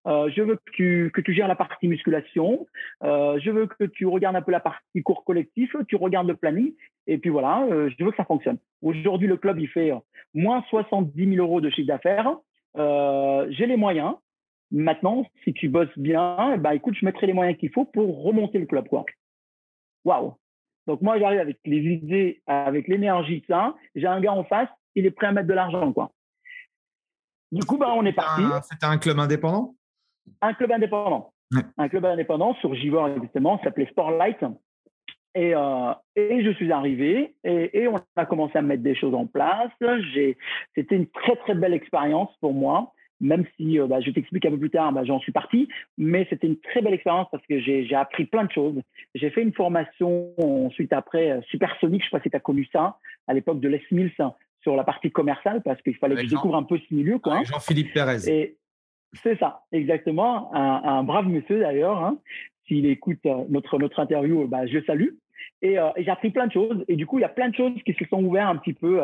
[0.08, 2.68] Euh, je veux que tu, que tu gères la partie musculation.
[3.04, 5.76] Euh, je veux que tu regardes un peu la partie cours collectif.
[5.88, 6.74] Tu regardes le planning.
[7.08, 8.58] Et puis voilà, euh, je veux que ça fonctionne.
[8.82, 9.92] Aujourd'hui, le club, il fait
[10.34, 12.36] moins 70 000 euros de chiffre d'affaires.
[12.76, 14.16] J'ai les moyens.
[14.74, 18.58] Maintenant, si tu bosses bien, bah, écoute, je mettrai les moyens qu'il faut pour remonter
[18.58, 18.88] le club.
[20.06, 20.34] Waouh!
[20.88, 23.76] Donc moi, j'arrive avec les idées, avec l'énergie de ça.
[23.96, 26.12] J'ai un gars en face, il est prêt à mettre de l'argent, quoi.
[27.52, 28.44] Du coup, bah, on est parti.
[28.70, 29.76] C'était un club indépendant?
[30.42, 31.34] Un club indépendant.
[31.78, 34.38] Un club indépendant sur Givor, justement, ça s'appelait Sportlight.
[35.34, 39.16] Et, euh, et je suis arrivé et, et, on a commencé à mettre des choses
[39.16, 39.72] en place.
[40.76, 44.52] C'était une très, très belle expérience pour moi même si euh, bah, je t'explique un
[44.52, 45.70] peu plus tard, bah, j'en suis parti.
[45.98, 48.82] Mais c'était une très belle expérience parce que j'ai appris plein de choses.
[49.16, 52.42] J'ai fait une formation ensuite après euh, supersonique, je ne sais pas si tu as
[52.42, 54.12] connu ça, à l'époque de Les Mills
[54.62, 57.20] sur la partie commerciale parce qu'il fallait que je découvre un peu ce milieu.
[57.26, 57.44] Hein.
[57.46, 58.28] Jean-Philippe Pérez.
[58.28, 58.58] Et
[59.24, 60.54] c'est ça, exactement.
[60.54, 62.04] Un, brave monsieur d'ailleurs.
[62.04, 62.18] Hein.
[62.68, 65.10] s'il écoute notre, notre interview, bah, je salue.
[65.62, 66.84] Et, j'ai appris plein de choses.
[66.88, 68.74] Et du coup, il y a plein de choses qui se sont ouvertes un petit
[68.74, 69.02] peu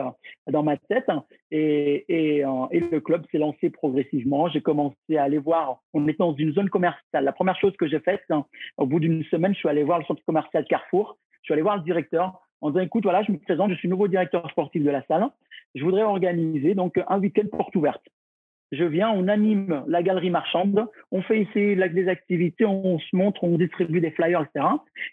[0.48, 1.10] dans ma tête.
[1.52, 4.50] Et, et, et le club s'est lancé progressivement.
[4.50, 5.82] J'ai commencé à aller voir.
[5.94, 7.24] On était dans une zone commerciale.
[7.24, 8.46] La première chose que j'ai faite, hein,
[8.78, 11.18] au bout d'une semaine, je suis allé voir le centre commercial Carrefour.
[11.42, 13.88] Je suis allé voir le directeur en disant écoute, voilà, je me présente, je suis
[13.88, 15.28] nouveau directeur sportif de la salle.
[15.76, 18.04] Je voudrais organiser donc un week-end porte ouverte.
[18.72, 23.44] Je viens, on anime la galerie marchande, on fait ici des activités, on se montre,
[23.44, 24.66] on distribue des flyers, etc.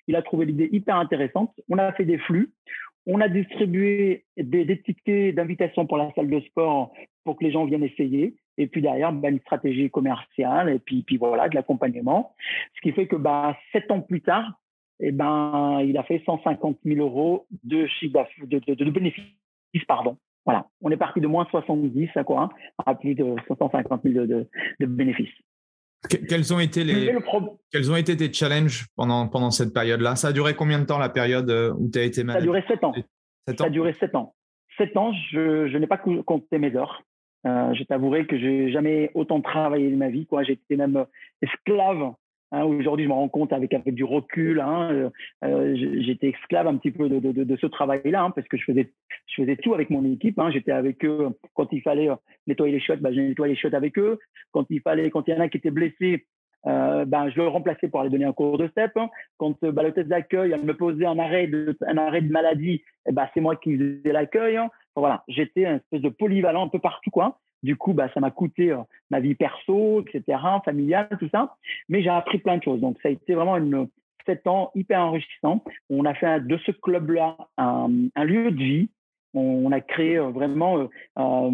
[0.08, 1.52] Il a trouvé l'idée hyper intéressante.
[1.68, 2.52] On a fait des flux,
[3.06, 6.92] on a distribué des, tickets d'invitation pour la salle de sport
[7.24, 8.34] pour que les gens viennent essayer.
[8.58, 12.34] Et puis derrière, bah, une stratégie commerciale et puis, puis voilà, de l'accompagnement.
[12.74, 14.60] Ce qui fait que bah, sept ans plus tard,
[15.00, 19.24] eh ben, il a fait 150 000 euros de, chiffre de, de bénéfices.
[19.88, 20.16] Pardon.
[20.44, 22.50] Voilà, on est parti de moins 70 à quoi,
[22.84, 24.46] à plus de 150 000 de,
[24.80, 25.32] de, bénéfices.
[26.28, 27.16] Quels ont été les
[27.72, 30.16] quels ont été tes challenges pendant pendant cette période-là?
[30.16, 32.44] Ça a duré combien de temps la période euh, où tu as été malade Ça
[32.44, 32.94] a duré 7 ans.
[33.56, 34.34] Ça a duré 7 ans.
[34.76, 37.02] 7 ans, je, je n'ai pas compté mes heures.
[37.46, 40.26] Euh, je t'avouerai que j'ai jamais autant travaillé de ma vie.
[40.26, 40.42] Quoi.
[40.44, 41.06] J'étais même
[41.42, 42.12] esclave
[42.54, 44.60] Hein, aujourd'hui, je me rends compte avec, avec du recul.
[44.60, 45.10] Hein, euh,
[45.44, 48.92] euh, j'étais esclave un petit peu de, de, ce travail-là hein, parce que je faisais,
[49.26, 50.40] je faisais tout avec mon équipe.
[50.52, 52.14] J'étais avec eux quand il fallait euh,
[52.46, 54.20] nettoyer les shots, bah, je nettoyais les shots avec eux.
[54.52, 56.26] Quand il fallait, quand il y en a qui était blessé,
[56.66, 58.92] euh, ben, je le remplaçais pour aller donner un cours de step.
[59.36, 63.12] Quand euh, bah, l'hôtesse d'accueil me posait un arrêt de, un arrêt de maladie, eh
[63.12, 64.60] ben, c'est moi qui faisais l'accueil.
[64.94, 67.10] voilà, j'étais un espèce de polyvalent un peu partout.
[67.10, 67.40] Quoi.
[67.64, 71.56] Du coup, bah, ça m'a coûté euh, ma vie perso, etc., familiale, tout ça.
[71.88, 72.80] Mais j'ai appris plein de choses.
[72.80, 73.88] Donc, ça a été vraiment une
[74.26, 75.64] sept ans hyper enrichissant.
[75.88, 77.88] On a fait de ce club-là un,
[78.22, 78.90] lieu de vie.
[79.32, 81.50] On, a créé euh, vraiment euh,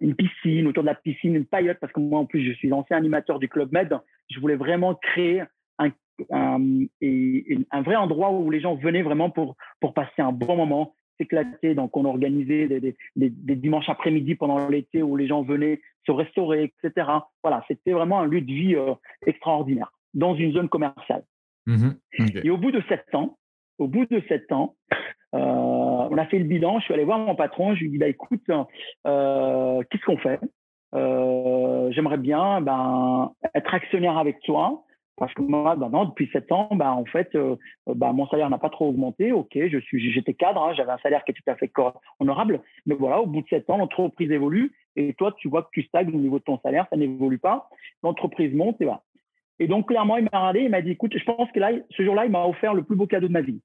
[0.00, 2.70] une piscine, autour de la piscine, une paillote, parce que moi, en plus, je suis
[2.70, 3.98] ancien animateur du Club Med.
[4.30, 5.42] Je voulais vraiment créer
[5.78, 5.90] un,
[6.30, 11.74] un, vrai endroit où les gens venaient vraiment pour, pour passer un bon moment, éclaté.
[11.74, 16.72] Donc, on organisait des, des, dimanches après-midi pendant l'été où les gens venaient se restaurer,
[16.84, 17.08] etc.
[17.42, 18.94] Voilà, c'était vraiment un lieu de vie euh,
[19.26, 21.24] extraordinaire dans une zone commerciale.
[21.66, 21.90] Mmh
[22.42, 23.38] Et au bout de sept ans,
[23.78, 24.74] au bout de sept ans,
[25.34, 26.80] euh, on a fait le bilan.
[26.80, 27.74] Je suis allé voir mon patron.
[27.74, 28.50] Je lui ai dit bah, écoute,
[29.06, 30.40] euh, qu'est-ce qu'on fait?
[30.92, 34.84] J'aimerais bien ben, être actionnaire avec toi.
[35.20, 37.54] Parce que moi, bah non, depuis sept ans, bah, en fait, euh,
[37.86, 39.32] bah, mon salaire n'a pas trop augmenté.
[39.32, 41.70] OK, je suis, j'étais cadre, hein, j'avais un salaire qui est tout à fait
[42.20, 42.62] honorable.
[42.86, 44.72] Mais voilà, au bout de sept ans, l'entreprise évolue.
[44.96, 47.68] Et toi, tu vois que tu stagnes au niveau de ton salaire, ça n'évolue pas.
[48.02, 49.02] L'entreprise monte et va.
[49.58, 52.02] Et donc, clairement, il m'a regardé, il m'a dit, écoute, je pense que là, ce
[52.02, 53.60] jour-là, il m'a offert le plus beau cadeau de ma vie.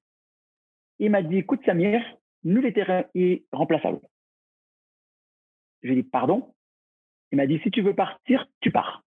[0.98, 2.02] Il m'a dit, écoute, Samir,
[2.44, 4.00] nul est remplaçable.
[5.82, 6.52] Je lui dit, pardon?
[7.32, 9.05] Il m'a dit, si tu veux partir, tu pars.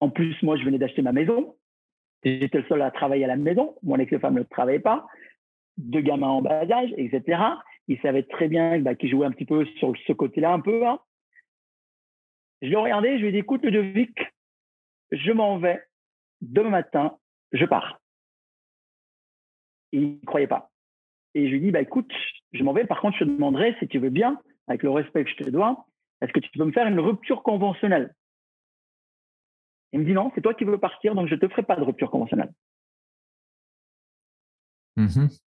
[0.00, 1.56] En plus, moi, je venais d'acheter ma maison.
[2.24, 3.76] J'étais le seul à travailler à la maison.
[3.82, 5.06] Mon ex-femme ne travaillait pas.
[5.76, 7.42] Deux gamins en bas âge, etc.
[7.88, 10.86] Il savait très bien bah, qu'il jouait un petit peu sur ce côté-là, un peu.
[10.86, 10.98] Hein.
[12.62, 14.18] Je l'ai regardé, je lui ai dit, écoute, Ludovic,
[15.12, 15.82] je m'en vais.
[16.40, 17.16] Demain matin,
[17.52, 18.00] je pars.
[19.92, 20.70] il ne croyait pas.
[21.34, 22.12] Et je lui ai dit, bah, écoute,
[22.52, 22.84] je m'en vais.
[22.84, 25.50] Par contre, je te demanderai, si tu veux bien, avec le respect que je te
[25.50, 25.86] dois,
[26.20, 28.14] est-ce que tu peux me faire une rupture conventionnelle?
[29.92, 31.76] Il me dit non, c'est toi qui veux partir, donc je ne te ferai pas
[31.76, 32.52] de rupture conventionnelle.
[34.96, 35.40] Mm-hmm.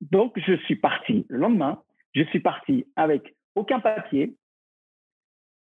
[0.00, 1.82] Donc, je suis parti le lendemain.
[2.14, 4.36] Je suis parti avec aucun papier,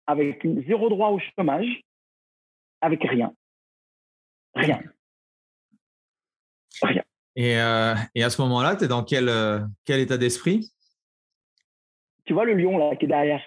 [0.07, 1.83] avec zéro droit au chômage,
[2.81, 3.35] avec rien.
[4.55, 4.83] Rien.
[6.83, 7.03] Rien.
[7.37, 10.73] Et, euh, à ce moment-là, tu es dans quel, euh, quel état d'esprit?
[12.25, 13.43] Tu vois le lion là qui est derrière?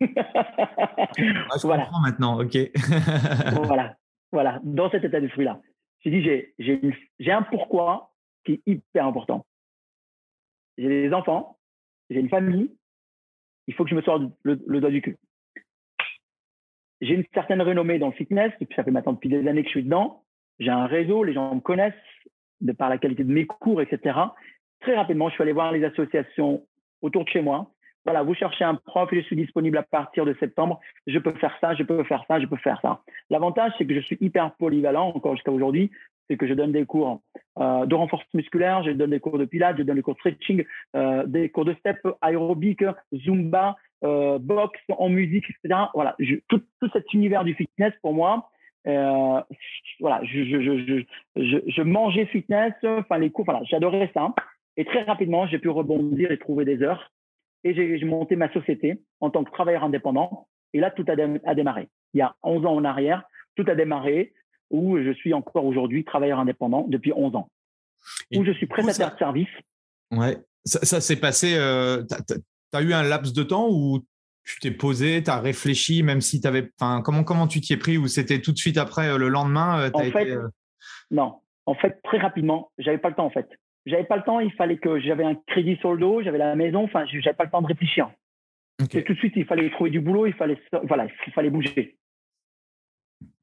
[0.00, 1.84] Ah, je voilà.
[1.84, 2.56] comprends maintenant, ok.
[3.64, 3.96] voilà,
[4.32, 5.60] voilà, dans cet état d'esprit-là.
[6.00, 8.12] J'ai dit, j'ai un pourquoi
[8.44, 9.44] qui est hyper important.
[10.78, 11.58] J'ai des enfants,
[12.08, 12.74] j'ai une famille,
[13.66, 15.18] il faut que je me sorte le, doigt du cul.
[17.02, 19.68] J'ai une certaine renommée dans le fitness, depuis ça fait maintenant depuis des années que
[19.68, 20.24] je suis dedans.
[20.58, 21.94] J'ai un réseau, les gens me connaissent
[22.60, 24.18] de par la qualité de mes cours, etc.
[24.80, 26.66] Très rapidement, je suis allé voir les associations
[27.02, 27.72] autour de chez moi
[28.04, 31.56] voilà, vous cherchez un prof, je suis disponible à partir de septembre, je peux faire
[31.60, 33.02] ça, je peux faire ça, je peux faire ça.
[33.28, 35.90] L'avantage, c'est que je suis hyper polyvalent encore jusqu'à aujourd'hui,
[36.28, 37.20] c'est que je donne des cours
[37.58, 40.20] euh, de renforcement musculaire, je donne des cours de pilates, je donne des cours de
[40.20, 40.64] stretching,
[40.96, 45.80] euh, des cours de step aérobique, zumba, euh, boxe en musique, etc.
[45.92, 46.16] Voilà,
[46.48, 48.48] tout, cet univers du fitness pour moi,
[48.86, 51.04] voilà, je, je,
[51.36, 54.32] je, je, mangeais fitness, enfin les cours, voilà, j'adorais ça.
[54.78, 57.10] Et très rapidement, j'ai pu rebondir et trouver des heures
[57.64, 60.48] et j'ai monté ma société en tant que travailleur indépendant.
[60.72, 61.88] Et là, tout a, démarré.
[62.14, 63.24] Il y a 11 ans en arrière,
[63.56, 64.32] tout a démarré.
[64.70, 67.50] où je suis encore aujourd'hui travailleur indépendant depuis 11 ans,
[68.34, 69.48] où je suis prestataire de service.
[70.12, 71.54] Ouais, ça, s'est passé.
[71.56, 74.00] Euh, tu as, eu un laps de temps où
[74.44, 76.70] tu t'es posé, tu as réfléchi, même si tu avais.
[76.78, 79.80] Comment, comment tu t'y es pris Ou c'était tout de suite après, euh, le lendemain
[79.80, 80.36] euh, En fait,
[81.10, 81.40] non.
[81.66, 83.48] En fait, très rapidement, j'avais pas le temps en fait.
[83.86, 86.54] J'avais pas le temps, il fallait que j'avais un crédit sur le dos, j'avais la
[86.54, 88.10] maison, enfin, j'avais pas le temps de réfléchir.
[88.94, 91.96] Et tout de suite, il fallait trouver du boulot, il fallait, voilà, il fallait bouger.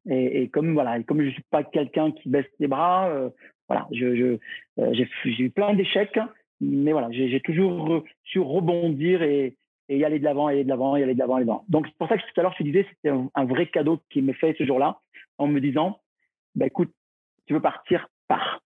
[0.10, 3.30] Et, comme voilà, comme je suis pas quelqu'un qui baisse les bras, euh,
[3.67, 4.38] voilà, je,
[4.80, 6.17] euh, j'ai eu plein d'échecs,
[6.62, 9.58] mais voilà, j'ai toujours su rebondir et,
[9.89, 11.65] y aller de l'avant, aller de l'avant, y aller de l'avant, aller de l'avant.
[11.67, 14.00] Donc c'est pour ça que tout à l'heure je te disais, c'était un, vrai cadeau
[14.10, 15.00] qui me fait ce jour-là,
[15.38, 16.00] en me disant,
[16.56, 16.91] bah, écoute,
[17.45, 18.62] tu veux partir, pars.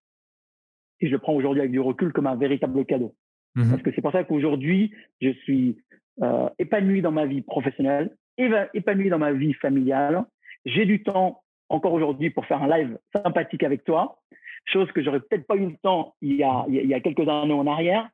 [1.02, 3.14] Et je le prends aujourd'hui avec du recul comme un véritable cadeau.
[3.54, 5.76] Mmh Parce que c'est pour ça qu'aujourd'hui, je suis
[6.22, 10.24] euh, épanoui dans ma vie professionnelle, épanoui dans ma vie familiale.
[10.64, 14.22] J'ai du temps encore aujourd'hui pour faire un live sympathique avec toi,
[14.66, 17.28] chose que j'aurais peut-être pas eu le temps il y a, il y a quelques
[17.28, 18.08] années en arrière.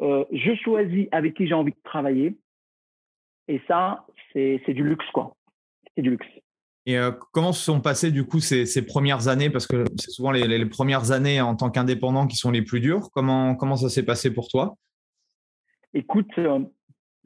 [0.00, 2.36] Euh, je choisis avec qui j'ai envie de travailler.
[3.48, 5.34] Et ça, c'est du luxe, quoi.
[5.94, 6.26] C'est du luxe.
[6.86, 9.50] Et euh, comment se sont passées du coup ces, premières années?
[9.50, 13.10] Parce que c'est souvent les, premières années en tant qu'indépendant qui sont les plus dures.
[13.12, 14.76] Comment, comment ça s'est passé pour toi?
[15.92, 16.60] Écoute, euh,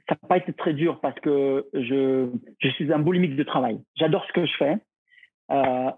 [0.08, 3.80] ça n'a pas été très dur parce que je, je suis un boulimique de travail.
[3.96, 4.76] J'adore ce que je fais.
[5.50, 5.90] Euh,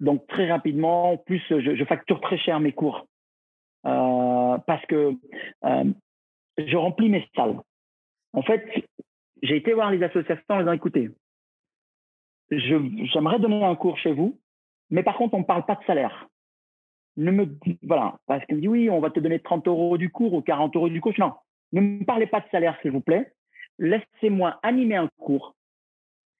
[0.00, 3.06] donc très rapidement, en plus, je, facture très cher mes cours
[3.82, 5.14] parce que
[6.58, 7.56] je remplis mes salles.
[8.32, 8.64] En fait,
[9.42, 11.10] j'ai été voir les associations en disant écoutez,
[12.50, 14.38] j'aimerais donner un cours chez vous,
[14.90, 16.28] mais par contre, on ne parle pas de salaire.
[17.16, 20.10] Ne me voilà, parce qu'il me dit oui, on va te donner 30 euros du
[20.10, 21.12] cours ou 40 euros du cours.
[21.18, 21.34] Non,
[21.72, 23.32] ne me parlez pas de salaire, s'il vous plaît
[23.80, 25.56] laissez-moi animer un cours.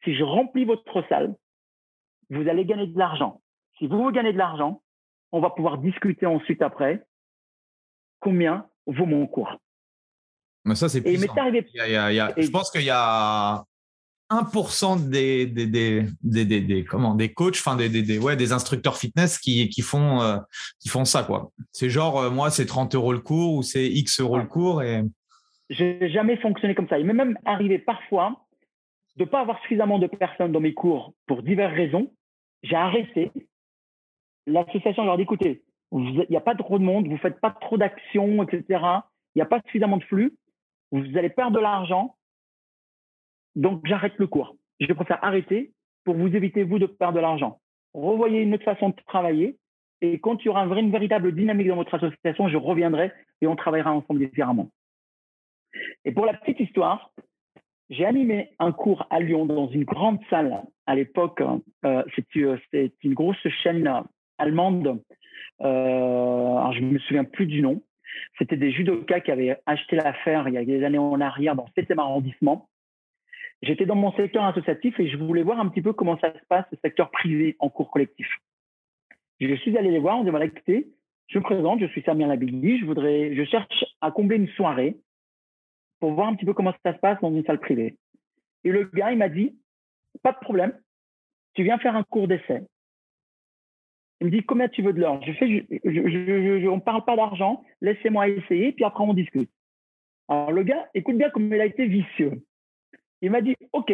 [0.04, 1.34] Si je remplis votre salle,
[2.28, 3.40] vous allez gagner de l'argent.
[3.78, 4.82] Si vous, vous gagnez de l'argent,
[5.32, 7.04] on va pouvoir discuter ensuite après
[8.20, 9.56] combien vaut mon cours.
[10.64, 11.34] Mais ça, c'est puissant.
[11.36, 11.66] Arrivé...
[11.74, 13.64] Je pense qu'il y a
[14.30, 18.96] 1% des, des, des, des, des, comment, des coachs, enfin des, des, ouais, des instructeurs
[18.96, 20.36] fitness qui, qui, font, euh,
[20.78, 21.24] qui font ça.
[21.24, 21.50] quoi.
[21.72, 24.82] C'est genre, euh, moi, c'est 30 euros le cours ou c'est X euros le cours.
[24.82, 25.02] Et...
[25.68, 26.98] J'ai jamais fonctionné comme ça.
[26.98, 28.46] Il m'est même arrivé parfois
[29.16, 32.12] de ne pas avoir suffisamment de personnes dans mes cours pour diverses raisons.
[32.62, 33.32] J'ai arrêté.
[34.46, 37.50] L'association leur dit écoutez, il n'y a pas trop de monde, vous ne faites pas
[37.50, 38.64] trop d'actions, etc.
[39.34, 40.36] Il n'y a pas suffisamment de flux.
[40.92, 42.16] Vous allez perdre de l'argent.
[43.56, 44.56] Donc, j'arrête le cours.
[44.80, 45.72] Je préfère arrêter
[46.04, 47.60] pour vous éviter, vous, de perdre de l'argent.
[47.94, 49.56] Revoyez une autre façon de travailler.
[50.00, 53.56] Et quand il y aura une véritable dynamique dans votre association, je reviendrai et on
[53.56, 54.70] travaillera ensemble différemment.
[56.04, 57.12] Et pour la petite histoire,
[57.90, 61.40] j'ai animé un cours à Lyon dans une grande salle à l'époque.
[61.40, 64.04] Euh, euh C'était une grosse chaîne
[64.38, 65.02] allemande.
[65.60, 67.82] Euh, je me souviens plus du nom.
[68.38, 71.66] C'était des judokas qui avaient acheté l'affaire il y a des années en arrière dans
[71.76, 72.68] le 7e arrondissement.
[73.62, 76.44] J'étais dans mon secteur associatif et je voulais voir un petit peu comment ça se
[76.48, 78.26] passe, le secteur privé en cours collectif.
[79.38, 80.88] Je suis allé les voir, on voilà, écoutez,
[81.28, 84.96] je me présente, je suis Samir Labigui, je voudrais, je cherche à combler une soirée
[85.98, 87.96] pour voir un petit peu comment ça se passe dans une salle privée.
[88.64, 89.58] Et le gars, il m'a dit,
[90.22, 90.78] pas de problème,
[91.54, 92.62] tu viens faire un cours d'essai.
[94.20, 95.22] Il me dit, combien tu veux de l'heure?
[95.22, 95.66] Je fais,
[96.68, 99.50] on ne parle pas d'argent, laissez-moi essayer, puis après on discute.
[100.28, 102.42] Alors le gars, écoute bien comme il a été vicieux.
[103.22, 103.92] Il m'a dit, OK,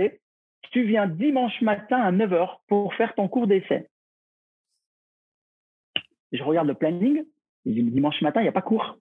[0.71, 3.89] tu viens dimanche matin à 9h pour faire ton cours d'essai.
[6.33, 7.25] Je regarde le planning,
[7.65, 8.99] il dit, dimanche matin, il n'y a pas cours.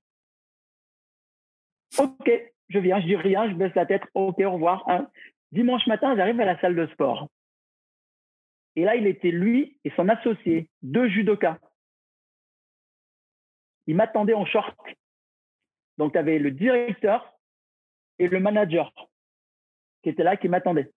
[1.99, 2.31] OK,
[2.69, 4.87] je viens, je dis rien, je baisse la tête, ok, au revoir.
[4.89, 5.09] Hein.
[5.51, 7.29] Dimanche matin, j'arrive à la salle de sport.
[8.75, 11.59] Et là, il était lui et son associé, deux judokas.
[13.87, 14.77] Ils m'attendaient en short.
[15.97, 17.33] Donc, tu avais le directeur
[18.19, 18.91] et le manager
[20.05, 20.91] qui étaient là, qui m'attendaient.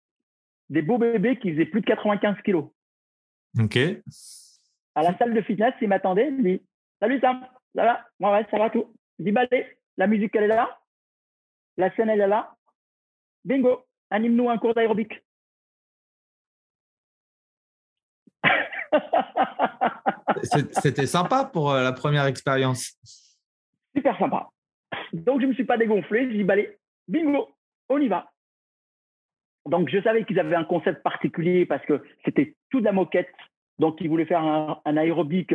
[0.69, 2.65] Des beaux bébés qui faisaient plus de 95 kilos.
[3.57, 3.77] OK.
[4.95, 6.27] À la salle de fitness, ils m'attendaient.
[6.27, 6.61] Ils dit
[6.99, 8.05] Salut Sam, ça va?
[8.19, 8.93] Moi, ouais, ça va tout.
[9.17, 9.45] Je dis Bah,
[9.95, 10.77] la musique, elle est là
[11.77, 12.53] la scène, elle est là.
[13.45, 15.13] Bingo, anime-nous un cours d'aérobic.
[20.71, 22.97] C'était sympa pour euh, la première expérience.
[23.95, 24.49] Super sympa.
[25.13, 26.25] Donc, je ne me suis pas dégonflé.
[26.29, 27.55] Je dis, bah, allez, bingo,
[27.89, 28.31] on y va.
[29.67, 33.29] Donc, je savais qu'ils avaient un concept particulier parce que c'était tout de la moquette.
[33.79, 35.53] Donc, ils voulaient faire un, aérobic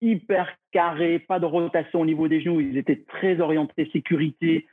[0.00, 2.60] hyper carré, pas de rotation au niveau des genoux.
[2.60, 4.66] Ils étaient très orientés sécurité,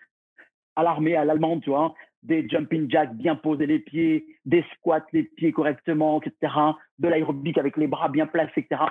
[0.76, 1.96] à l'armée, à l'allemande, tu vois.
[2.24, 6.54] des jumping jacks, bien poser les pieds, des squats, les pieds correctement, etc.
[7.00, 8.82] De l'aérobic avec les bras bien placés, etc.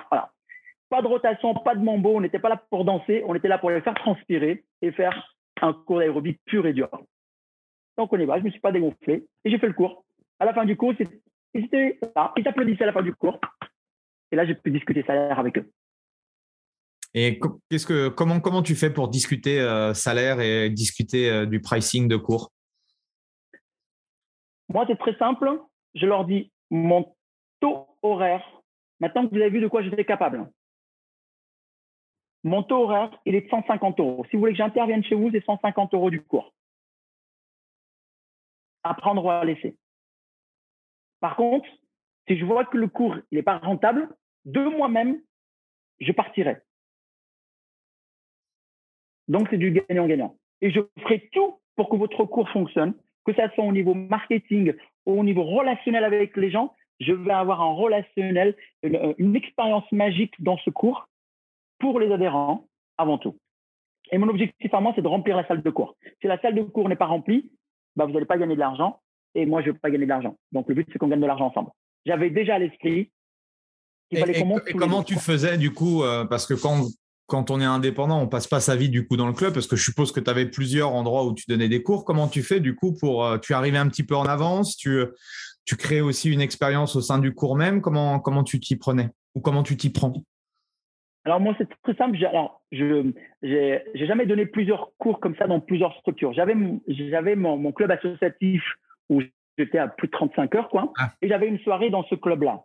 [0.89, 2.15] Pas de rotation, pas de mambo.
[2.15, 3.23] On n'était pas là pour danser.
[3.25, 6.89] On était là pour les faire transpirer et faire un cours d'aérobic pur et dur.
[7.97, 8.35] Donc on y va.
[8.35, 10.05] Je ne me suis pas dégonflé et j'ai fait le cours.
[10.39, 11.07] À la fin du cours, ils,
[11.53, 13.39] ils applaudissaient à la fin du cours.
[14.31, 15.71] Et là, j'ai pu discuter salaire avec eux.
[17.13, 21.61] Et qu'est-ce que, comment, comment tu fais pour discuter euh, salaire et discuter euh, du
[21.61, 22.51] pricing de cours?
[24.69, 25.49] Moi, c'est très simple.
[25.95, 27.15] Je leur dis mon
[27.59, 28.45] taux horaire.
[28.99, 30.47] Maintenant que vous avez vu de quoi j'étais capable.
[32.43, 34.25] Mon taux horaire, il est de 150 euros.
[34.29, 36.53] Si vous voulez que j'intervienne chez vous, c'est 150 euros du cours.
[38.83, 39.75] À prendre ou à laisser.
[41.19, 41.67] Par contre,
[42.27, 44.09] si je vois que le cours n'est pas rentable,
[44.45, 45.21] de moi-même,
[45.99, 46.57] je partirai.
[49.27, 50.37] Donc, c'est du gagnant-gagnant.
[50.61, 52.93] Et je ferai tout pour que votre cours fonctionne,
[53.25, 54.73] que ça soit au niveau marketing
[55.07, 56.75] au niveau relationnel avec les gens.
[56.99, 61.07] Je vais avoir un relationnel, une, expérience magique dans ce cours
[61.79, 62.65] pour les adhérents
[62.97, 63.37] avant tout.
[64.11, 65.95] Et mon objectif à moi, c'est de remplir la salle de cours.
[66.21, 67.51] Si la salle de cours n'est pas remplie,
[67.97, 69.01] bah, vous n'allez pas gagner de l'argent
[69.35, 70.37] et moi, je ne veux pas gagner de l'argent.
[70.51, 71.71] Donc, le but, c'est qu'on gagne de l'argent ensemble.
[72.05, 73.11] J'avais déjà à l'esprit
[74.11, 74.21] et,
[74.77, 76.87] comment tu faisais du coup euh, Parce que quand,
[77.25, 79.67] quand on est indépendant, on passe pas sa vie du coup dans le club parce
[79.67, 82.05] que je suppose que tu avais plusieurs endroits où tu donnais des cours.
[82.05, 85.03] Comment tu fais du coup pour euh, tu arrivais un petit peu en avance, tu
[85.65, 87.81] tu crées aussi une expérience au sein du cours même.
[87.81, 90.13] Comment comment tu t'y prenais ou comment tu t'y prends?
[91.27, 92.17] Alors moi c'est très simple.
[92.25, 93.11] Alors je
[93.43, 96.31] j'ai jamais donné plusieurs cours comme ça dans plusieurs structures.
[96.31, 96.55] J'avais
[96.87, 98.63] j'avais mon, mon, club associatif
[99.09, 99.21] où
[99.57, 101.09] j'étais à plus de 35 heures quoi, ah.
[101.21, 102.63] et j'avais une soirée dans ce club là.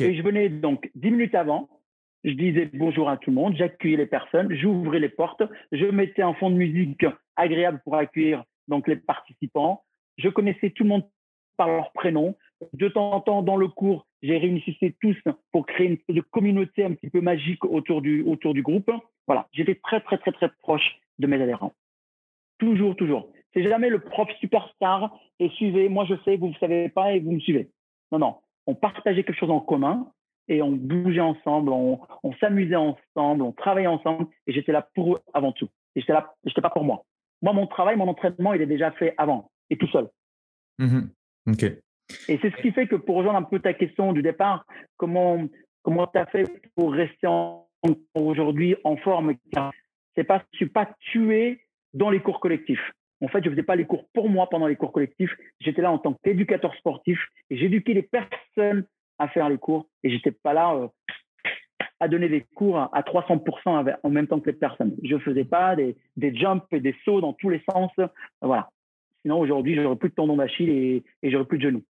[0.00, 1.70] Et je venais donc 10 minutes avant
[2.22, 6.20] je disais bonjour à tout le monde, j'accueillais les personnes, j'ouvrais les portes, je mettais
[6.20, 7.06] un fond de musique
[7.36, 9.84] agréable pour accueillir donc les participants.
[10.18, 11.08] Je connaissais tout le monde
[11.56, 12.36] par leur prénom.
[12.72, 14.62] De temps en temps, dans le cours, j'ai réuni
[15.00, 15.16] tous
[15.52, 18.90] pour créer une de communauté un petit peu magique autour du, autour du groupe.
[19.26, 21.74] Voilà, j'étais très, très, très, très proche de mes adhérents.
[22.58, 23.30] Toujours, toujours.
[23.54, 27.20] C'est jamais le prof superstar et suivez, moi je sais, vous ne savez pas et
[27.20, 27.70] vous me suivez.
[28.12, 28.36] Non, non.
[28.66, 30.10] On partageait quelque chose en commun
[30.48, 32.00] et on bougeait ensemble, on,
[32.40, 35.68] s'amusait ensemble, on travaillait ensemble et j'étais là pour eux avant tout.
[35.94, 37.04] Et j'étais là, j'étais pas pour moi.
[37.42, 40.08] Moi, mon travail, mon entraînement, il est déjà fait avant et tout seul.
[40.78, 41.08] Mmh
[41.48, 41.64] ok.
[42.28, 44.64] Et c'est ce qui fait que pour rejoindre un peu ta question du départ,
[44.96, 45.46] comment
[45.82, 46.44] comment tu as fait
[46.74, 47.28] pour rester
[48.14, 49.34] aujourd'hui en forme
[50.14, 52.92] C'est pas, je suis pas tué dans les cours collectifs.
[53.20, 55.34] En fait, je faisais pas les cours pour moi pendant les cours collectifs.
[55.60, 57.18] J'étais là en tant qu'éducateur sportif
[57.50, 58.86] et j'éduquais les personnes
[59.18, 60.88] à faire les cours et j'étais pas là euh,
[62.00, 64.94] à donner des cours à, 300% en même temps que les personnes.
[65.02, 67.90] Je faisais pas des, des jumps et des sauts dans tous les sens.
[68.40, 68.70] Voilà.
[69.22, 71.82] Sinon, aujourd'hui, j'aurais plus de tendon d'Achille et, et j'aurais plus de genoux.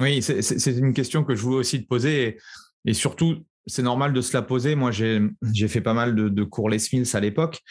[0.00, 2.38] Oui, c'est une question que je voulais aussi te poser.
[2.84, 4.74] Et, surtout, c'est normal de se la poser.
[4.74, 7.62] Moi, j'ai fait pas mal de, de cours Les Mills à l'époque.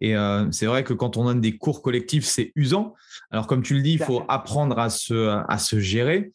[0.00, 2.94] Et euh, c'est vrai que quand on donne des cours collectifs, c'est usant.
[3.30, 6.32] Alors, comme tu le dis, il faut apprendre à se, à se gérer.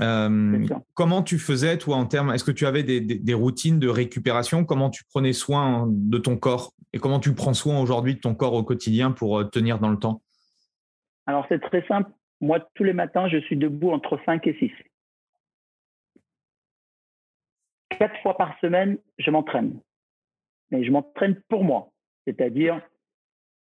[0.00, 4.64] Euh, comment tu faisais, toi, en termes, est-ce que tu avais des, routines de récupération?
[4.64, 8.34] Comment tu prenais soin de ton corps Et comment tu prends soin aujourd'hui de ton
[8.34, 10.22] corps au quotidien pour euh, tenir dans le temps?
[11.26, 12.10] Alors, c'est très simple.
[12.40, 14.70] Moi, tous les matins, je suis debout entre 5 et 6.
[17.98, 19.80] Quatre fois par semaine, je m'entraîne.
[20.70, 21.90] Mais je m'entraîne pour moi,
[22.24, 22.80] c'est-à-dire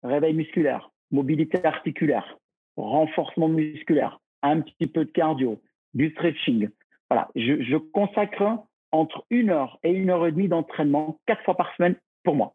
[0.03, 2.37] réveil musculaire, mobilité articulaire,
[2.77, 5.59] renforcement musculaire, un petit peu de cardio,
[5.95, 6.69] du stretching.
[7.09, 8.59] Voilà, je, consacre
[8.91, 12.53] entre une heure et une heure et demie d'entraînement quatre fois par semaine pour moi.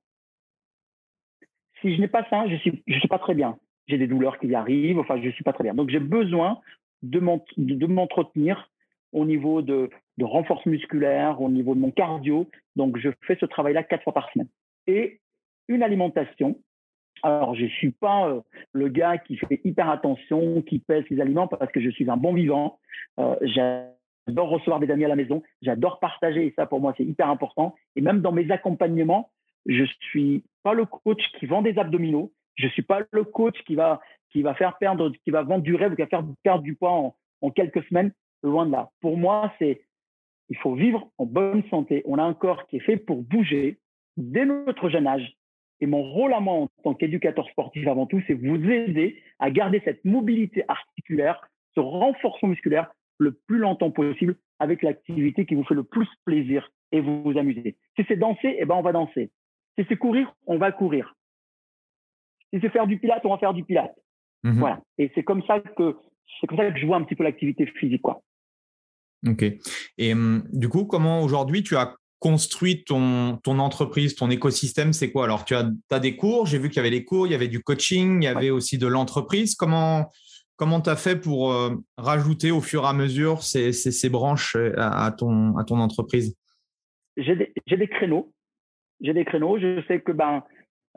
[1.80, 3.58] Si je n'ai pas ça, je suis, je suis pas très bien.
[3.88, 5.74] J'ai des douleurs qui arrivent, enfin, je suis pas très bien.
[5.74, 6.60] Donc, j'ai besoin
[7.02, 8.70] de m'entretenir
[9.12, 12.48] au niveau de, de renforce musculaire, au niveau de mon cardio.
[12.76, 14.48] Donc, je fais ce travail-là quatre fois par semaine.
[14.86, 15.20] Et
[15.68, 16.56] une alimentation
[17.22, 18.40] alors, je ne suis pas euh,
[18.72, 22.18] le gars qui fait hyper attention, qui pèse ses aliments parce que je suis un
[22.18, 22.78] bon vivant.
[23.18, 25.42] Euh, j'adore recevoir des amis à la maison.
[25.62, 27.74] J'adore partager et ça, pour moi, c'est hyper important.
[27.96, 29.30] Et même dans mes accompagnements,
[29.64, 32.30] je suis pas le coach qui vend des abdominaux.
[32.56, 34.00] Je suis pas le coach qui va,
[34.30, 36.74] qui va faire perdre, qui va vendre du rêve ou qui va faire perdre du
[36.74, 38.12] poids en quelques semaines.
[38.42, 38.90] Loin de là.
[39.00, 39.80] Pour moi, c'est,
[40.48, 42.02] il faut vivre en bonne santé.
[42.06, 43.78] On a un corps qui est fait pour bouger
[44.16, 45.36] dès notre jeune âge
[45.80, 49.50] et mon rôle à moi en tant qu'éducateur sportif avant tout, c'est vous aider à
[49.50, 51.40] garder cette mobilité articulaire,
[51.74, 56.70] ce renforcement musculaire le plus longtemps possible avec l'activité qui vous fait le plus plaisir
[56.92, 57.76] et vous vous amusez.
[57.96, 59.30] Si c'est danser, eh ben on va danser.
[59.78, 61.16] Si c'est courir, on va courir.
[62.52, 63.94] Si c'est faire du pilate, on va faire du pilate.
[64.44, 64.58] Mhm.
[64.58, 64.80] Voilà.
[64.98, 65.96] Et c'est comme ça que
[66.40, 68.22] c'est comme ça que je vois un petit peu l'activité physique, quoi.
[69.26, 69.44] Ok.
[69.98, 75.12] Et hum, du coup, comment aujourd'hui tu as construit ton, ton entreprise, ton écosystème C'est
[75.12, 75.24] quoi?
[75.24, 77.34] Alors, tu as, as des cours, j'ai vu qu'il y avait les cours, il y
[77.34, 79.54] avait du coaching, il y avait aussi de l'entreprise.
[79.54, 80.10] Comment
[80.56, 84.56] comment tu as fait pour euh, rajouter au fur et à mesure ces, ces, branches
[84.56, 86.36] euh, à, ton, à ton entreprise?
[87.16, 88.32] J'ai des, des, créneaux.
[89.00, 89.58] J'ai des créneaux.
[89.58, 90.42] Je sais que ben,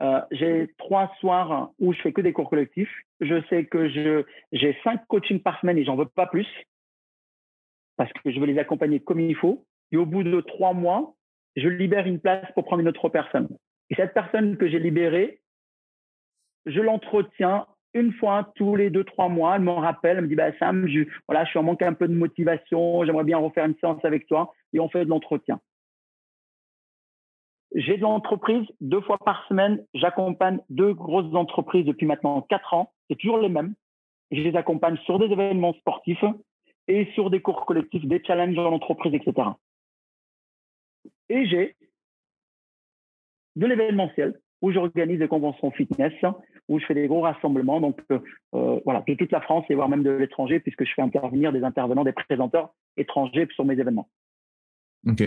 [0.00, 2.92] euh, j'ai trois soirs où je fais que des cours collectifs.
[3.20, 3.88] Je sais que
[4.52, 6.46] j'ai cinq coachings par semaine et j'en veux pas plus
[7.98, 9.66] parce que je veux les accompagner comme il faut.
[9.92, 11.14] Et au bout de trois mois,
[11.56, 13.48] je libère une place pour prendre une autre personne.
[13.90, 15.40] Et cette personne que j'ai libérée,
[16.64, 19.56] je l'entretiens une fois tous les deux, trois mois.
[19.56, 21.94] Elle me rappelle, elle me dit bah, Sam, je, voilà, je suis en manque un
[21.94, 24.54] peu de motivation, j'aimerais bien refaire une séance avec toi.
[24.72, 25.60] Et on fait de l'entretien.
[27.74, 29.84] J'ai de l'entreprise deux fois par semaine.
[29.94, 32.92] J'accompagne deux grosses entreprises depuis maintenant quatre ans.
[33.10, 33.74] C'est toujours les mêmes.
[34.30, 36.24] Je les accompagne sur des événements sportifs
[36.88, 39.48] et sur des cours collectifs, des challenges dans l'entreprise, etc.
[41.28, 41.76] Et j'ai
[43.56, 46.12] de l'événementiel où j'organise des conventions fitness,
[46.68, 48.18] où je fais des gros rassemblements, donc euh,
[48.54, 51.52] euh, voilà, de toute la France et voire même de l'étranger, puisque je fais intervenir
[51.52, 54.08] des intervenants, des présenteurs étrangers sur mes événements.
[55.06, 55.22] Ok.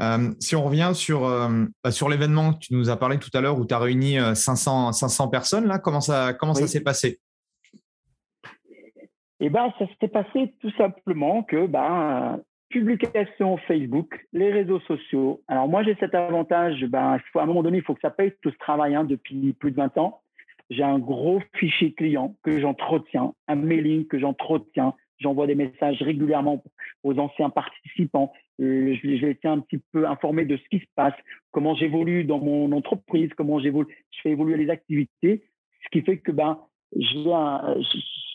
[0.00, 3.40] Euh, si on revient sur, bah, sur l'événement que tu nous as parlé tout à
[3.40, 7.20] l'heure où tu as réuni 500, 500 personnes, là, comment ça, comment ça s'est passé?
[9.40, 15.42] Eh ben, ça s'est passé tout simplement que ben, publication Facebook, les réseaux sociaux.
[15.46, 18.32] Alors moi, j'ai cet avantage, ben, à un moment donné, il faut que ça paye
[18.42, 20.20] tout ce travail hein, depuis plus de 20 ans.
[20.70, 24.94] J'ai un gros fichier client que j'entretiens, un mailing que j'entretiens.
[25.18, 26.62] J'envoie des messages régulièrement
[27.02, 28.32] aux anciens participants.
[28.60, 31.14] Euh, je, les tiens un petit peu informés de ce qui se passe,
[31.52, 35.44] comment j'évolue dans mon entreprise, comment j'évolue, je fais évoluer les activités.
[35.84, 36.58] Ce qui fait que ben,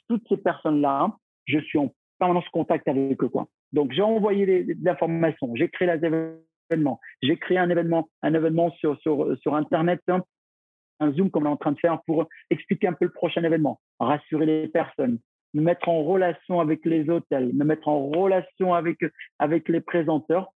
[0.07, 3.29] toutes ces personnes-là, je suis en permanence contact avec eux.
[3.29, 3.47] Quoi.
[3.71, 6.33] Donc, j'ai envoyé des, informations, j'ai créé les
[6.69, 10.21] événements, j'ai créé un événement, un événement sur, sur, sur Internet, hein,
[10.99, 13.43] un Zoom comme on est en train de faire pour expliquer un peu le prochain
[13.43, 15.19] événement, rassurer les personnes,
[15.53, 18.99] me mettre en relation avec les hôtels, me mettre en relation avec,
[19.39, 20.53] avec les présenteurs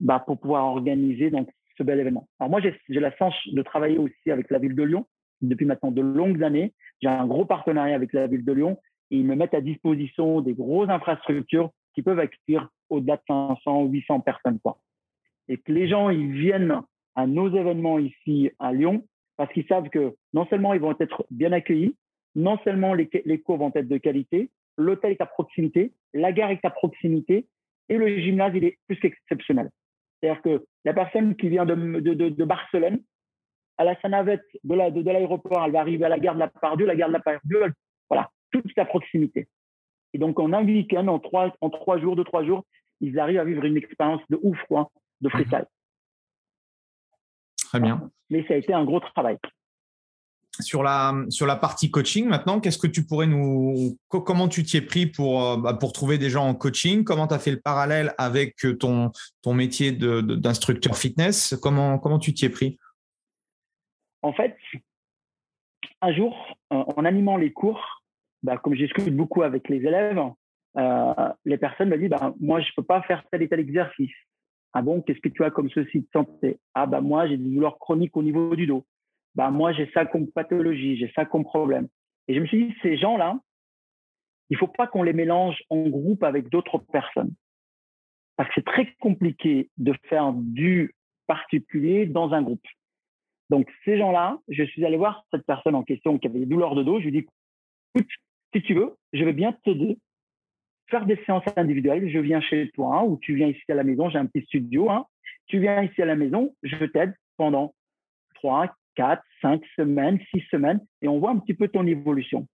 [0.00, 2.28] bah, pour pouvoir organiser donc, ce bel événement.
[2.40, 5.06] Alors moi, j'ai la chance de travailler aussi avec la ville de Lyon
[5.48, 6.72] depuis maintenant de longues années.
[7.02, 8.78] J'ai un gros partenariat avec la ville de Lyon
[9.10, 13.84] et ils me mettent à disposition des grosses infrastructures qui peuvent accueillir au-delà de 500,
[13.86, 14.58] 800 personnes.
[15.48, 16.80] Et que les gens, ils viennent
[17.14, 21.26] à nos événements ici à Lyon parce qu'ils savent que non seulement ils vont être
[21.30, 21.96] bien accueillis,
[22.34, 26.50] non seulement les, les cours vont être de qualité, l'hôtel est à proximité, la gare
[26.50, 27.46] est à proximité
[27.88, 29.70] et le gymnase, il est plus qu'exceptionnel.
[30.20, 33.00] C'est-à-dire que la personne qui vient de, de, de, Barcelone,
[33.78, 36.48] à la navette de l'aéroport, la, de elle va arriver à la gare de la
[36.48, 37.72] Pardieu, la gare de la Pardieu,
[38.08, 39.48] voilà, toute à proximité.
[40.12, 42.64] Et donc, en un week-end, en trois, en trois jours, deux, trois jours,
[43.00, 45.66] ils arrivent à vivre une expérience de ouf, quoi, de freestyle.
[47.56, 48.08] Très bien.
[48.30, 49.38] Mais ça a été un gros travail.
[50.60, 53.98] Sur la, sur la partie coaching, maintenant, qu'est-ce que tu pourrais nous.
[54.08, 57.02] Comment tu t'y es pris pour, euh, bah, pour trouver des gens en coaching?
[57.02, 59.10] Comment tu as fait le parallèle avec ton,
[59.42, 61.56] ton métier d'instructeur fitness?
[61.60, 62.78] Comment, comment tu t'y es pris?
[64.24, 64.56] En fait,
[66.00, 68.02] un jour, en animant les cours,
[68.42, 70.18] bah, comme j'excute beaucoup avec les élèves,
[70.78, 73.60] euh, les personnes me disent bah, Moi, je ne peux pas faire tel et tel
[73.60, 74.14] exercice.
[74.72, 76.58] Ah bon, qu'est-ce que tu as comme ceci de santé?
[76.72, 78.86] Ah, bah, moi, j'ai des douleurs chroniques au niveau du dos.
[79.36, 81.88] Moi, j'ai ça comme pathologie, j'ai ça comme problème.
[82.26, 83.38] Et je me suis dit Ces gens-là,
[84.48, 87.34] il ne faut pas qu'on les mélange en groupe avec d'autres personnes.
[88.36, 90.94] Parce que c'est très compliqué de faire du
[91.26, 92.66] particulier dans un groupe.
[93.50, 96.74] Donc, ces gens-là, je suis allé voir cette personne en question qui avait des douleurs
[96.74, 96.98] de dos.
[96.98, 97.26] Je lui dis,
[97.94, 98.10] écoute,
[98.54, 99.98] si tu veux, je vais bien t'aider,
[100.88, 102.08] faire des séances individuelles.
[102.08, 104.46] Je viens chez toi hein, ou tu viens ici à la maison, j'ai un petit
[104.46, 104.90] studio.
[104.90, 105.06] Hein.
[105.46, 107.74] Tu viens ici à la maison, je t'aide pendant
[108.36, 112.46] 3, 4, 5 semaines, 6 semaines et on voit un petit peu ton évolution.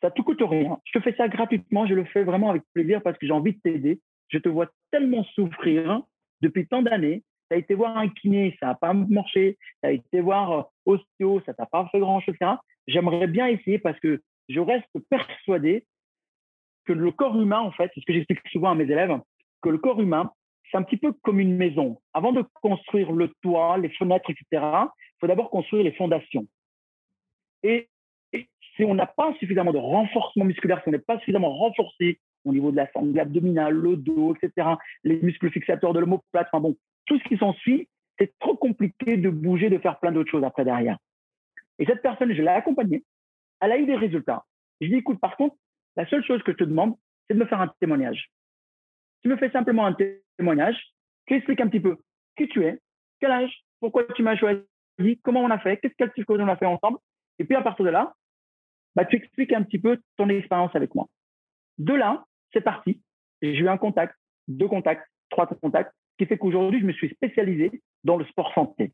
[0.00, 0.78] Ça ne te coûte rien.
[0.84, 3.52] Je te fais ça gratuitement, je le fais vraiment avec plaisir parce que j'ai envie
[3.52, 4.00] de t'aider.
[4.28, 6.02] Je te vois tellement souffrir
[6.40, 7.22] depuis tant d'années.
[7.50, 9.58] Tu as été voir un kiné, ça n'a pas marché.
[9.82, 12.36] Tu as été voir euh, ostéo, ça t'a pas fait grand-chose.
[12.86, 15.84] J'aimerais bien essayer parce que je reste persuadé
[16.84, 19.18] que le corps humain, en fait, c'est ce que j'explique souvent à mes élèves,
[19.62, 20.32] que le corps humain,
[20.70, 22.00] c'est un petit peu comme une maison.
[22.14, 26.46] Avant de construire le toit, les fenêtres, etc., il faut d'abord construire les fondations.
[27.62, 27.88] Et,
[28.76, 32.52] si on n'a pas suffisamment de renforcement musculaire, si on n'est pas suffisamment renforcé au
[32.52, 34.68] niveau de la sangle abdominale, le dos, etc.,
[35.04, 36.76] les muscles fixateurs de l'omoplate, enfin bon,
[37.06, 37.88] tout ce qui s'ensuit,
[38.18, 40.98] c'est trop compliqué de bouger, de faire plein d'autres choses après derrière.
[41.78, 43.02] Et cette personne, je l'ai accompagnée
[43.60, 44.44] elle a eu des résultats.
[44.80, 45.56] Je dis, écoute, par contre,
[45.96, 46.94] la seule chose que je te demande,
[47.28, 48.30] c'est de me faire un témoignage.
[49.22, 49.96] Tu me fais simplement un
[50.38, 50.76] témoignage,
[51.26, 51.98] tu expliques un petit peu
[52.36, 52.80] qui tu es,
[53.20, 54.64] quel âge, pourquoi tu m'as choisi,
[55.22, 56.98] comment on a fait, qu'est-ce qu'on a fait ensemble.
[57.38, 58.14] Et puis à partir de là,
[58.96, 61.06] bah, tu expliques un petit peu ton expérience avec moi.
[61.78, 63.00] De là, c'est parti.
[63.42, 64.14] J'ai eu un contact,
[64.48, 68.92] deux contacts, trois contacts, qui fait qu'aujourd'hui, je me suis spécialisé dans le sport santé.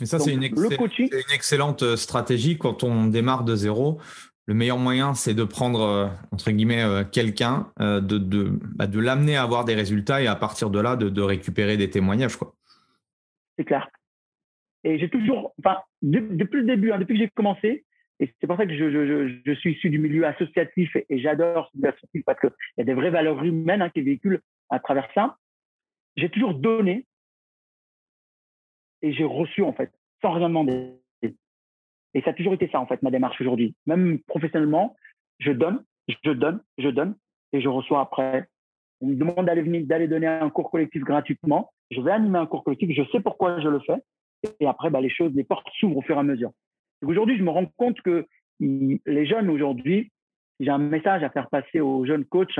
[0.00, 4.00] Mais ça, c'est une, une, excellente euh, stratégie quand on démarre de zéro.
[4.46, 8.98] Le meilleur moyen, c'est de prendre, euh, entre guillemets, euh, quelqu'un, de, de, bah, de
[8.98, 12.38] l'amener à avoir des résultats et à partir de là, de, de récupérer des témoignages.
[13.58, 13.88] C'est clair.
[14.84, 17.84] Et j'ai toujours, enfin, depuis le début, hein, depuis que j'ai commencé,
[18.20, 21.88] et c'est pour ça que je, suis issu du milieu associatif et, j'adore ce milieu
[21.88, 25.38] associatif parce qu'il y a des vraies valeurs humaines hein, qui véhiculent à travers ça.
[26.16, 27.06] J'ai toujours donné
[29.00, 29.90] et j'ai reçu en fait,
[30.20, 30.92] sans rien demander.
[32.12, 33.74] Et ça a toujours été ça en fait, ma démarche aujourd'hui.
[33.86, 34.96] Même professionnellement,
[35.38, 37.16] je donne, je donne, je donne
[37.54, 38.48] et je reçois après.
[39.00, 41.72] On me demande d'aller venir, d'aller donner un cours collectif gratuitement.
[41.90, 43.96] Je vais animer un cours collectif, je sais pourquoi je le fais.
[44.58, 46.52] Et après, bah, les choses, les portes s'ouvrent au fur et à mesure.
[47.02, 48.26] Aujourd'hui, je me rends compte que
[48.60, 50.10] les jeunes aujourd'hui,
[50.58, 52.58] j'ai un message à faire passer aux jeunes coachs,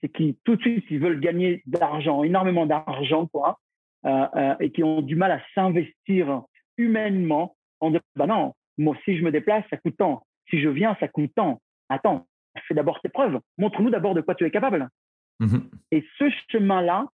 [0.00, 3.58] c'est qu'ils tout de suite ils veulent gagner d'argent, énormément d'argent, quoi,
[4.04, 6.42] euh, euh, et qui ont du mal à s'investir
[6.76, 10.26] humainement en disant bah non, moi si je me déplace, ça coûte tant.
[10.50, 11.60] Si je viens, ça coûte tant.
[11.88, 12.26] Attends,
[12.68, 13.40] fais d'abord tes preuves.
[13.58, 14.88] Montre-nous d'abord de quoi tu es capable.
[15.40, 15.58] Mmh
[15.94, 17.06] et ce chemin-là,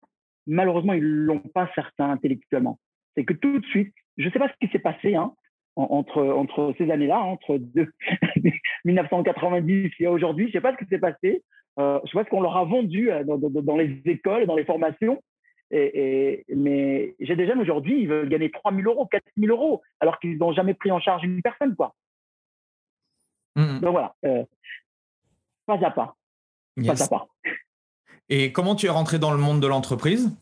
[0.45, 2.80] malheureusement, ils l'ont pas certains intellectuellement.
[3.16, 5.34] C'est que tout de suite, je ne sais pas ce qui s'est passé hein,
[5.78, 7.60] entre, entre ces années-là, entre
[8.86, 11.44] 1990 et aujourd'hui, je ne sais pas ce qui s'est passé.
[11.80, 14.56] Euh, je sais pas ce qu'on leur a vendu euh, dans, dans, les écoles, dans
[14.56, 15.22] les formations.
[15.70, 19.82] Et, mais j'ai des jeunes aujourd'hui, ils veulent gagner 3 000 euros, 4 000 euros,
[20.00, 21.76] alors qu'ils n'ont jamais pris en charge une personne.
[21.76, 21.94] Quoi.
[23.58, 23.80] Mmh.
[23.82, 24.44] Donc voilà, euh,
[25.66, 26.16] pas à pas.
[26.86, 27.28] Pas à pas.
[28.30, 30.38] Et comment tu es rentré dans le monde de l'entreprise?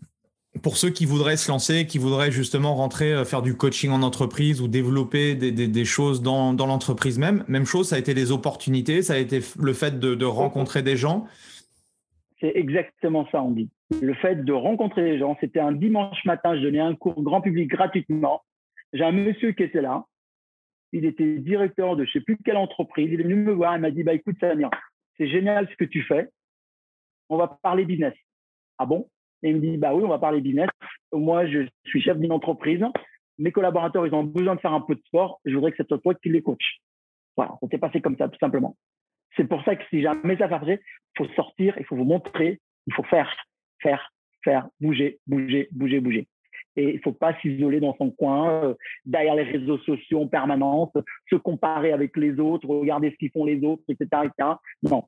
[0.62, 4.02] Pour ceux qui voudraient se lancer, qui voudraient justement rentrer, euh, faire du coaching en
[4.02, 9.02] entreprise ou développer des, choses dans, l'entreprise même, même chose, ça a été des opportunités,
[9.02, 11.26] ça a été le fait de, rencontrer des gens.
[12.40, 13.70] C'est exactement ça, dit.
[14.02, 17.42] Le fait de rencontrer des gens, c'était un dimanche matin, je donnais un cours grand
[17.42, 18.42] public gratuitement.
[18.94, 20.06] J'ai un monsieur qui était là.
[20.92, 23.10] Il était directeur de je ne sais plus quelle entreprise.
[23.12, 24.70] Il est venu me voir, il m'a dit bah, écoute, Samir,
[25.18, 26.30] c'est génial ce que tu fais.
[27.30, 28.14] On va parler business.
[28.78, 29.08] Ah bon?
[29.46, 30.70] Et il me dit, bah oui, on va parler business.
[31.14, 32.84] Moi, je suis chef d'une entreprise.
[33.38, 35.40] Mes collaborateurs, ils ont besoin de faire un peu de sport.
[35.46, 36.80] Je voudrais que c'est toi qui les coach.
[37.38, 38.76] Voilà, ça s'est passé comme ça, tout simplement.
[39.38, 42.60] C'est pour ça que si jamais ça fait, il faut sortir, il faut vous montrer,
[42.88, 43.32] il faut faire,
[43.84, 44.12] faire,
[44.44, 46.28] faire, bouger, bouger, bouger, bouger.
[46.76, 48.74] Et il ne faut pas s'isoler dans son coin, euh,
[49.06, 50.92] derrière les réseaux sociaux en permanence,
[51.30, 54.24] se comparer avec les autres, regarder ce qu'ils font les autres, etc.
[54.82, 55.04] Non,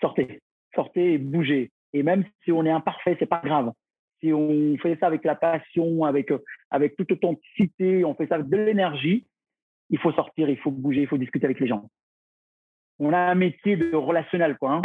[0.00, 0.40] sortez,
[0.74, 1.70] sortez et bougez.
[1.92, 3.72] Et même si on est imparfait, c'est pas grave.
[4.20, 6.32] Si on fait ça avec la passion, avec,
[6.70, 9.26] avec toute authenticité, on fait ça avec de l'énergie,
[9.90, 11.88] il faut sortir, il faut bouger, il faut discuter avec les gens.
[12.98, 14.74] On a un métier de relationnel, quoi.
[14.74, 14.82] Hein.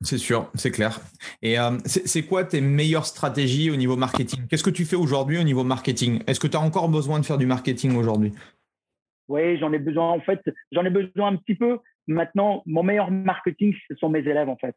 [0.00, 0.98] C'est sûr, c'est clair.
[1.42, 4.48] Et euh, c'est quoi tes meilleures stratégies au niveau marketing?
[4.48, 6.24] Qu'est-ce que tu fais aujourd'hui au niveau marketing?
[6.26, 8.32] Est-ce que tu as encore besoin de faire du marketing aujourd'hui?
[9.28, 10.10] Oui, j'en ai besoin.
[10.10, 10.40] En fait,
[10.72, 11.78] j'en ai besoin un petit peu.
[12.08, 14.74] Maintenant, mon meilleur marketing, ce sont mes élèves, en fait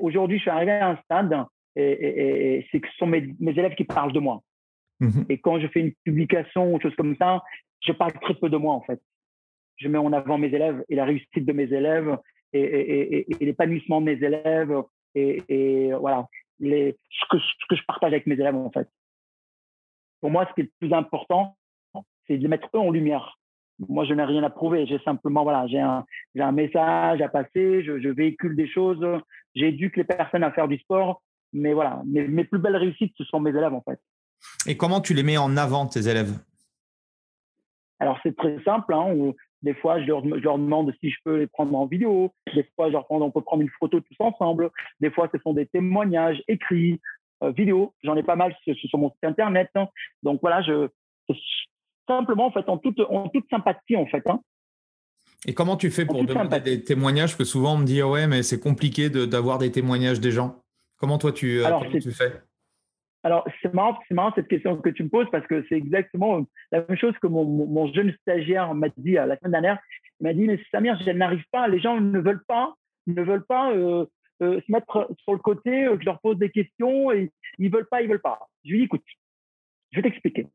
[0.00, 1.44] aujourd'hui, je suis arrivé à un stade
[1.76, 4.42] et, c'est que ce sont mes, élèves qui parlent de moi.
[5.00, 5.26] Mhm.
[5.28, 7.42] Et quand je fais une publication ou chose comme ça,
[7.80, 9.00] je parle très peu de moi en fait.
[9.76, 12.18] Je mets en avant mes élèves et la réussite de mes élèves
[12.52, 14.74] et, l'épanouissement de mes élèves
[15.14, 16.26] et, voilà
[16.58, 18.88] les, ce, que, ce que je partage avec mes élèves en fait.
[20.20, 21.56] Pour moi, ce qui est le plus important,
[22.26, 23.39] c'est de les mettre eux en lumière
[23.88, 24.86] moi, je n'ai rien à prouver.
[24.86, 26.04] J'ai simplement, voilà, j'ai un,
[26.38, 29.04] un, message à passer, je, véhicule des choses,
[29.54, 31.22] j'éduque les personnes à faire du sport.
[31.52, 33.98] Mais voilà, mes, mes, plus belles réussites, ce sont mes élèves, en fait.
[34.66, 36.38] Et comment tu les mets en avant, tes élèves?
[37.98, 38.94] Alors, c'est très simple.
[38.94, 42.32] Hein, des fois, je leur, je leur, demande si je peux les prendre en vidéo.
[42.54, 44.70] Des fois, je leur demande, on peut prendre une photo tous ensemble.
[45.00, 47.00] Des fois, ce sont des témoignages écrits,
[47.42, 47.94] euh, vidéo.
[48.02, 49.70] J'en ai pas mal sur, sur mon site internet.
[49.74, 49.88] Hein.
[50.22, 50.88] Donc voilà, je,
[52.18, 54.26] simplement en fait en toute, en toute sympathie en fait.
[54.26, 54.40] Hein.
[55.46, 57.30] Et comment tu fais pour demander des témoignages?
[57.30, 60.62] Parce que souvent on me dit ouais mais c'est compliqué d'avoir des témoignages des gens.
[60.96, 62.42] Comment toi tu, euh, tu fais?
[63.22, 66.46] Alors, c'est marrant, c'est marrant cette question que tu me poses parce que c'est exactement
[66.72, 69.78] la même chose que mon, mon jeune stagiaire m'a dit euh, la semaine dernière.
[70.20, 72.74] Il m'a dit, mais Samir, je n'arrive pas, les gens ne veulent pas,
[73.06, 74.06] ne veulent pas euh,
[74.40, 78.00] se mettre sur le côté, que je leur pose des questions et ils veulent pas,
[78.02, 78.38] ils veulent pas.
[78.64, 79.04] Je lui dis, écoute,
[79.90, 80.46] je vais t'expliquer.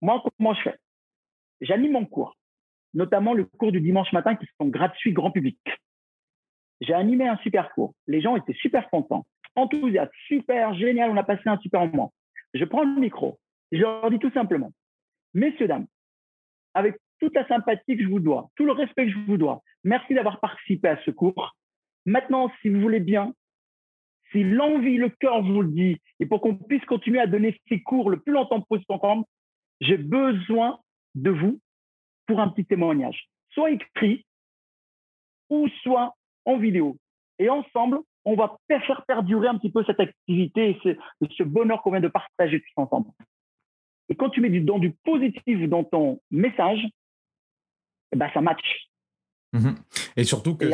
[0.00, 0.76] Moi, comment je fais?
[1.60, 2.36] J'anime mon cours.
[2.94, 5.58] notamment le cours du dimanche matin qui sont gratuits grand public.
[6.80, 7.94] J'ai animé un super cours.
[8.06, 9.26] Les gens étaient super contents,
[9.56, 12.12] enthousiastes, super, génial, on a passé un super moment.
[12.54, 13.38] Je prends le micro.
[13.72, 14.72] Je leur dis tout simplement,
[15.34, 15.86] messieurs, dames,
[16.74, 19.62] avec toute la sympathie que je vous dois, tout le respect que je vous dois,
[19.84, 21.56] merci d'avoir participé à ce cours.
[22.06, 23.34] Maintenant, si vous voulez bien,
[24.32, 27.82] si l'envie, le cœur vous le dit, et pour qu'on puisse continuer à donner ces
[27.82, 29.24] cours le plus longtemps possible ensemble,
[29.80, 30.80] j'ai besoin
[31.14, 31.60] de vous
[32.26, 34.24] pour un petit témoignage, soit écrit
[35.50, 36.14] ou soit
[36.44, 36.96] en vidéo.
[37.38, 40.98] Et ensemble, on va faire perdurer un petit peu cette activité et
[41.30, 43.10] ce, bonheur qu'on vient de partager tous ensemble.
[44.08, 46.80] Et quand tu mets du, dans du positif dans ton message,
[48.12, 48.87] eh ben, ça match.
[49.52, 49.76] Mhm.
[50.16, 50.70] Et surtout que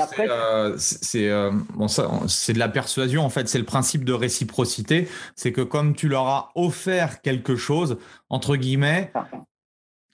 [0.79, 5.53] c'est euh, bon, c'est de la persuasion en fait, c'est le principe de réciprocité, c'est
[5.53, 7.99] que comme tu leur as offert quelque chose
[8.31, 9.13] entre guillemets,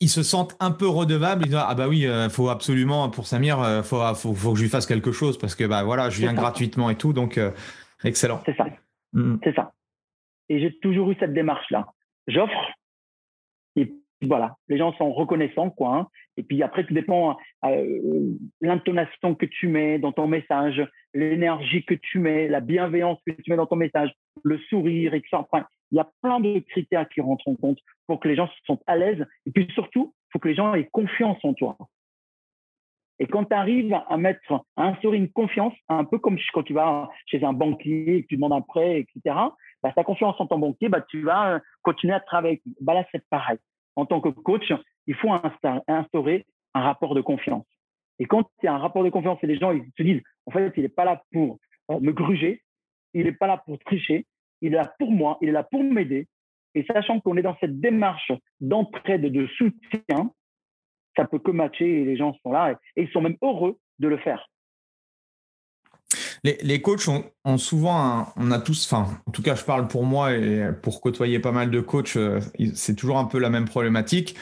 [0.01, 1.43] ils se sentent un peu redevables.
[1.45, 4.59] Ils disent ah bah oui, euh, faut absolument pour Samir, euh, faut, faut, faut que
[4.59, 7.41] je lui fasse quelque chose parce que bah voilà, je viens gratuitement et tout, donc
[8.05, 8.43] excellent.
[8.45, 8.67] C'est ça,
[9.15, 9.41] mhm.
[9.43, 9.73] c'est ça.
[10.51, 11.87] Et j'ai toujours eu cette démarche là.
[12.27, 12.53] J'offre
[14.23, 15.97] voilà, les gens sont reconnaissants, quoi.
[15.97, 16.09] Hein.
[16.37, 21.95] Et puis après, tout dépend euh, l'intonation que tu mets dans ton message, l'énergie que
[21.95, 24.13] tu mets, la bienveillance que tu mets dans ton message,
[24.43, 25.39] le sourire, etc.
[25.51, 28.47] Enfin, il y a plein de critères qui rentrent en compte pour que les gens
[28.47, 29.27] se sentent à l'aise.
[29.47, 31.77] Et puis surtout, il faut que les gens aient confiance en toi.
[33.19, 36.73] Et quand tu arrives à mettre, à instaurer une confiance, un peu comme quand tu
[36.73, 39.37] vas chez un banquier et que tu demandes un prêt, etc.,
[39.83, 42.63] bah, ta confiance en ton banquier, bah, tu vas euh, continuer à travailler.
[42.81, 43.59] Bah, là, c'est pareil
[44.01, 44.73] en tant que coach,
[45.07, 45.31] il faut
[45.89, 47.67] instaurer un rapport de confiance.
[48.19, 50.23] Et quand il y a un rapport de confiance et les gens ils se disent,
[50.47, 51.59] en fait, il n'est pas là pour
[51.91, 52.63] euh, me gruger,
[53.15, 54.27] il n'est pas là pour tricher,
[54.61, 56.29] il est là pour moi, il est là pour m'aider.
[56.75, 60.31] Et sachant qu'on est dans cette démarche d'entraide, de soutien,
[61.17, 64.09] ça peut que matcher et les gens sont là et, ils sont même heureux de
[64.09, 64.49] le faire.
[66.43, 70.33] Les, coachs ont, souvent, on a tous, enfin, en tout cas, je parle pour moi
[70.33, 72.41] et pour côtoyer pas mal de coachs, euh,
[72.75, 74.37] c'est toujours un peu la même problématique.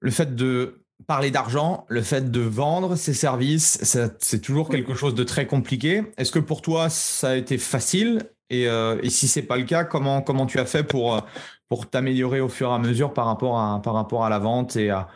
[0.00, 3.78] Le fait de parler d'argent, le fait de vendre ses services,
[4.18, 6.04] c'est toujours quelque chose de très compliqué.
[6.16, 8.22] Est-ce que pour toi, ça a été facile?
[8.50, 11.22] Et, euh, et, si c'est pas le cas, comment, comment tu as fait pour,
[11.68, 14.76] pour t'améliorer au fur et à mesure par rapport à, par rapport à la vente
[14.76, 15.08] et à,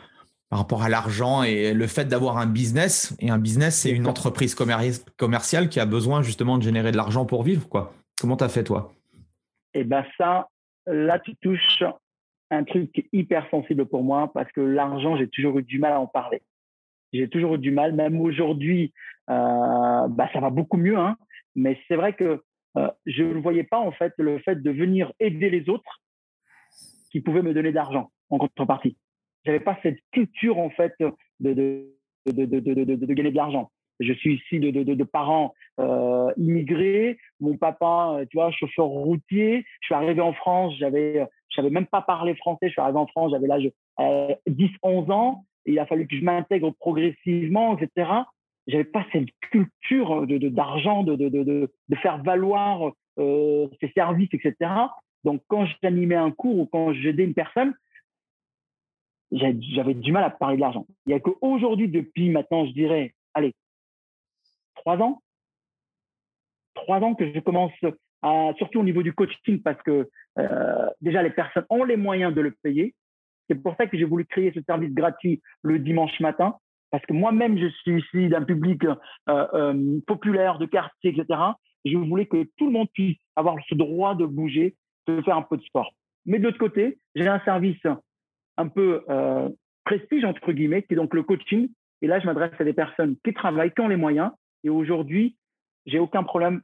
[0.53, 3.17] par rapport à l'argent et le fait d'avoir un business.
[3.19, 7.25] Et un business, c'est une entreprise commerciale qui a besoin justement de générer de l'argent
[7.25, 7.67] pour vivre.
[7.67, 7.91] Quoi.
[8.21, 8.93] Comment tu as fait toi?
[9.73, 10.49] Eh bien ça,
[10.85, 11.83] là tu touches
[12.51, 15.99] un truc hyper sensible pour moi parce que l'argent, j'ai toujours eu du mal à
[15.99, 16.43] en parler.
[17.13, 18.93] J'ai toujours eu du mal, même aujourd'hui,
[19.31, 20.99] euh, bah, ça va beaucoup mieux.
[20.99, 21.17] Hein,
[21.55, 22.43] mais c'est vrai que
[22.77, 26.03] euh, je ne voyais pas en fait le fait de venir aider les autres
[27.09, 28.97] qui pouvaient me donner de l'argent en contrepartie
[29.45, 31.93] j'avais pas cette culture en fait de, de,
[32.25, 33.69] de, de, de gagner de l'argent.
[33.99, 37.17] Je suis ici de, de, parents euh, immigrés.
[37.39, 39.65] Mon papa, euh, tu vois, chauffeur routier.
[39.81, 42.67] Je suis arrivé en France, j'avais, je savais même pas parler français.
[42.67, 43.69] Je suis arrivé en France, j'avais l'âge
[43.99, 45.45] euh, 10, 11 ans.
[45.65, 48.09] Il a fallu que je m'intègre progressivement, etc.
[48.67, 51.69] J'avais pas cette culture de, d'argent, de, de,
[52.01, 54.55] faire valoir euh, ses services, etc.
[55.23, 57.73] Donc, quand j'animais un cours ou quand j'aidais une personne,
[59.33, 60.85] j'avais du mal à parler de l'argent.
[61.05, 63.53] Il n'y a qu'aujourd'hui, depuis maintenant, je dirais, allez,
[64.75, 65.21] trois ans,
[66.73, 67.71] trois ans que je commence,
[68.21, 70.09] à, surtout au niveau du coaching, parce que
[70.39, 72.93] euh, déjà les personnes ont les moyens de le payer.
[73.49, 76.55] C'est pour ça que j'ai voulu créer ce service gratuit le dimanche matin,
[76.91, 78.95] parce que moi-même, je suis ici d'un public euh,
[79.27, 81.39] euh, populaire, de quartier, etc.
[81.85, 84.75] Je voulais que tout le monde puisse avoir ce droit de bouger,
[85.07, 85.91] de faire un peu de sport.
[86.25, 87.81] Mais de l'autre côté, j'ai un service
[88.57, 89.49] un peu euh,
[89.85, 91.69] prestige, entre guillemets, qui est donc le coaching.
[92.01, 94.31] Et là, je m'adresse à des personnes qui travaillent, qui ont les moyens.
[94.63, 95.37] Et aujourd'hui,
[95.85, 96.61] j'ai aucun problème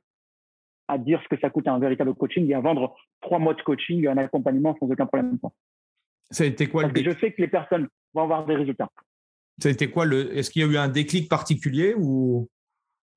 [0.87, 3.61] à dire ce que ça coûte un véritable coaching et à vendre trois mois de
[3.61, 5.37] coaching, un accompagnement sans aucun problème.
[6.31, 8.89] Ça a été quoi Parce que je sais que les personnes vont avoir des résultats.
[9.59, 12.49] Ça a été quoi le Est-ce qu'il y a eu un déclic particulier ou,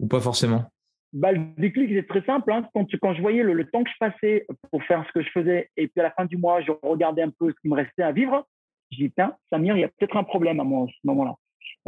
[0.01, 0.65] ou pas forcément?
[1.13, 2.53] Bah, le déclic, c'est très simple.
[2.53, 2.67] Hein.
[2.75, 5.31] Quand, quand, je voyais le, le, temps que je passais pour faire ce que je
[5.31, 7.75] faisais, et puis à la fin du mois, je regardais un peu ce qui me
[7.75, 8.47] restait à vivre,
[8.93, 9.13] je dis,
[9.51, 11.35] Samir, il y a peut-être un problème à moi à ce moment-là.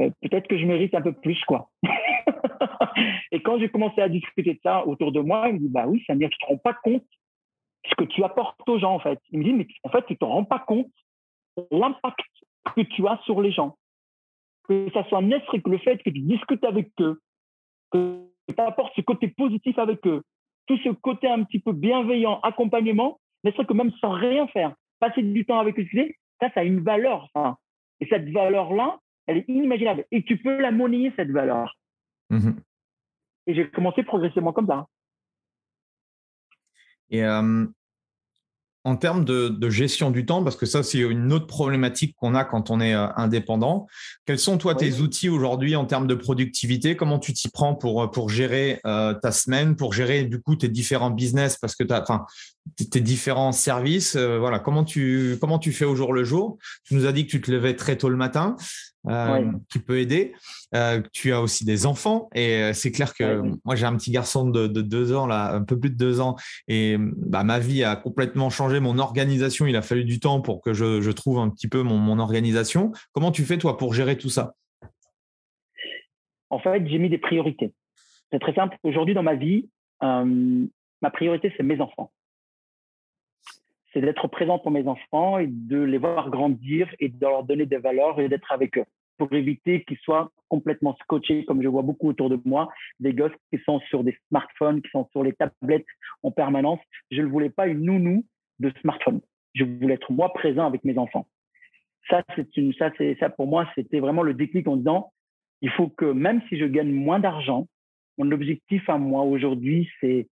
[0.00, 1.70] Euh, peut-être que je mérite un peu plus, quoi.
[3.32, 5.86] et quand j'ai commencé à discuter de ça autour de moi, il me dit, bah
[5.86, 7.04] oui, Samir, tu te rends pas compte
[7.86, 9.20] ce que tu apportes aux gens, en fait.
[9.30, 10.90] Il me dit, mais en fait, tu te rends pas compte
[11.70, 12.26] l'impact
[12.74, 13.76] que tu as sur les gens.
[14.64, 17.20] Que ça soit n'est que le fait que tu discutes avec eux,
[17.90, 20.22] que tu apportes ce côté positif avec eux,
[20.66, 25.22] tout ce côté un petit peu bienveillant, accompagnement, n'est-ce que même sans rien faire, passer
[25.22, 25.86] du temps avec eux,
[26.48, 27.30] ça, ça a une valeur.
[28.00, 30.04] Et cette valeur-là, Elle est inimaginable.
[30.10, 31.76] Et tu peux la monnayer, cette valeur.
[32.30, 32.52] Mmh
[33.46, 34.86] et j'ai commencé progressivement comme ça.
[37.10, 37.22] Et
[38.86, 42.44] en termes de, gestion du temps, parce que ça, c'est une autre problématique qu'on a
[42.44, 43.86] quand on est euh, indépendant.
[44.26, 46.94] Quels sont, toi, tes outils aujourd'hui en termes de productivité?
[46.94, 50.54] Comment tu t'y prends pour, euh, pour gérer euh, ta semaine, pour gérer, du coup,
[50.54, 52.04] tes différents business, parce que tu as,
[52.90, 56.58] tes différents services Voilà, comment tu, comment tu fais au jour le jour?
[56.84, 58.56] Tu nous as dit que tu te levais très tôt le matin.
[59.06, 60.32] Euh, qui peut aider.
[60.74, 64.10] Euh, tu as aussi des enfants et euh, c'est clair que moi j'ai un petit
[64.10, 66.36] garçon de, deux ans là, un peu plus de deux ans
[66.68, 68.80] et bah, ma vie a complètement changé.
[68.80, 72.18] Mon organisation, il a fallu du temps pour que je, trouve un petit peu mon,
[72.18, 72.92] organisation.
[73.12, 74.54] Comment tu fais toi pour gérer tout ça?
[76.48, 77.74] En fait, j'ai mis des priorités.
[78.32, 78.78] C'est très simple.
[78.84, 79.68] Aujourd'hui dans ma vie,
[80.00, 82.10] ma priorité c'est mes enfants
[83.94, 87.64] c'est d'être présent pour mes enfants et de les voir grandir et de leur donner
[87.64, 88.84] des valeurs et d'être avec eux
[89.16, 92.68] pour éviter qu'ils soient complètement scotchés, comme je vois beaucoup autour de moi,
[92.98, 95.86] des gosses qui sont sur des smartphones, qui sont sur les tablettes
[96.24, 96.80] en permanence.
[97.12, 98.24] Je ne voulais pas une nounou
[98.58, 99.20] de smartphone.
[99.54, 101.28] Je voulais être moi présent avec mes enfants.
[102.10, 105.12] Ça, c'est une, ça, c'est, ça pour moi, c'était vraiment le déclic en disant,
[105.62, 107.68] il faut que même si je gagne moins d'argent,
[108.18, 110.28] mon objectif à moi aujourd'hui, c'est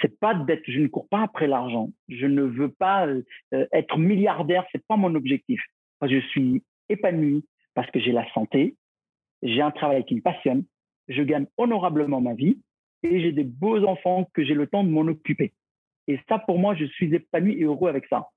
[0.00, 1.90] c'est pas d'être, je ne cours pas après l'argent.
[2.08, 3.22] Je ne veux pas euh,
[3.72, 4.64] être milliardaire.
[4.72, 5.60] C'est pas mon objectif.
[6.02, 8.76] Je suis épanoui parce que j'ai la santé,
[9.42, 10.64] j'ai un travail qui me passionne,
[11.08, 12.58] je gagne honorablement ma vie
[13.02, 15.52] et j'ai des beaux enfants que j'ai le temps de m'en occuper.
[16.06, 18.28] Et ça, pour moi, je suis épanoui et heureux avec ça.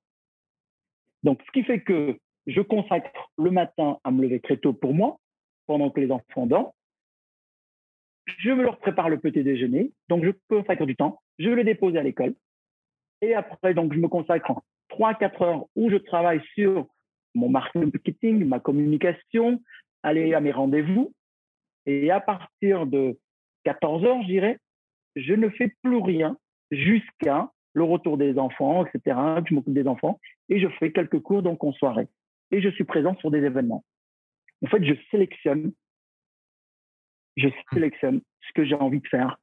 [1.23, 4.93] Donc, ce qui fait que je consacre le matin à me lever très tôt pour
[4.93, 5.19] moi,
[5.65, 6.71] pendant que les enfants dorment.
[8.25, 11.95] Je me leur prépare le petit déjeuner, donc je consacre du temps je les dépose
[11.95, 12.35] à l'école.
[13.21, 16.87] Et après, donc, je me consacre 3-4 heures où je travaille sur
[17.35, 19.61] mon marketing, ma communication,
[20.03, 21.13] aller à mes rendez-vous.
[21.85, 23.17] Et à partir de
[23.63, 24.59] 14 heures, je dirais,
[25.15, 26.37] je ne fais plus rien
[26.71, 29.17] jusqu'à le retour des enfants, etc.
[29.47, 30.19] Je m'occupe des enfants
[30.49, 32.07] et je fais quelques cours donc en soirée.
[32.51, 33.83] Et je suis présent sur des événements.
[34.65, 35.73] En fait, je sélectionne,
[37.35, 39.39] je sélectionne ce que j'ai envie de faire,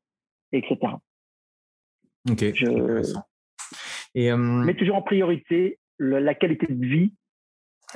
[0.52, 0.94] etc.
[2.30, 2.42] Ok.
[4.14, 7.12] Et, Mais toujours en priorité la qualité de vie.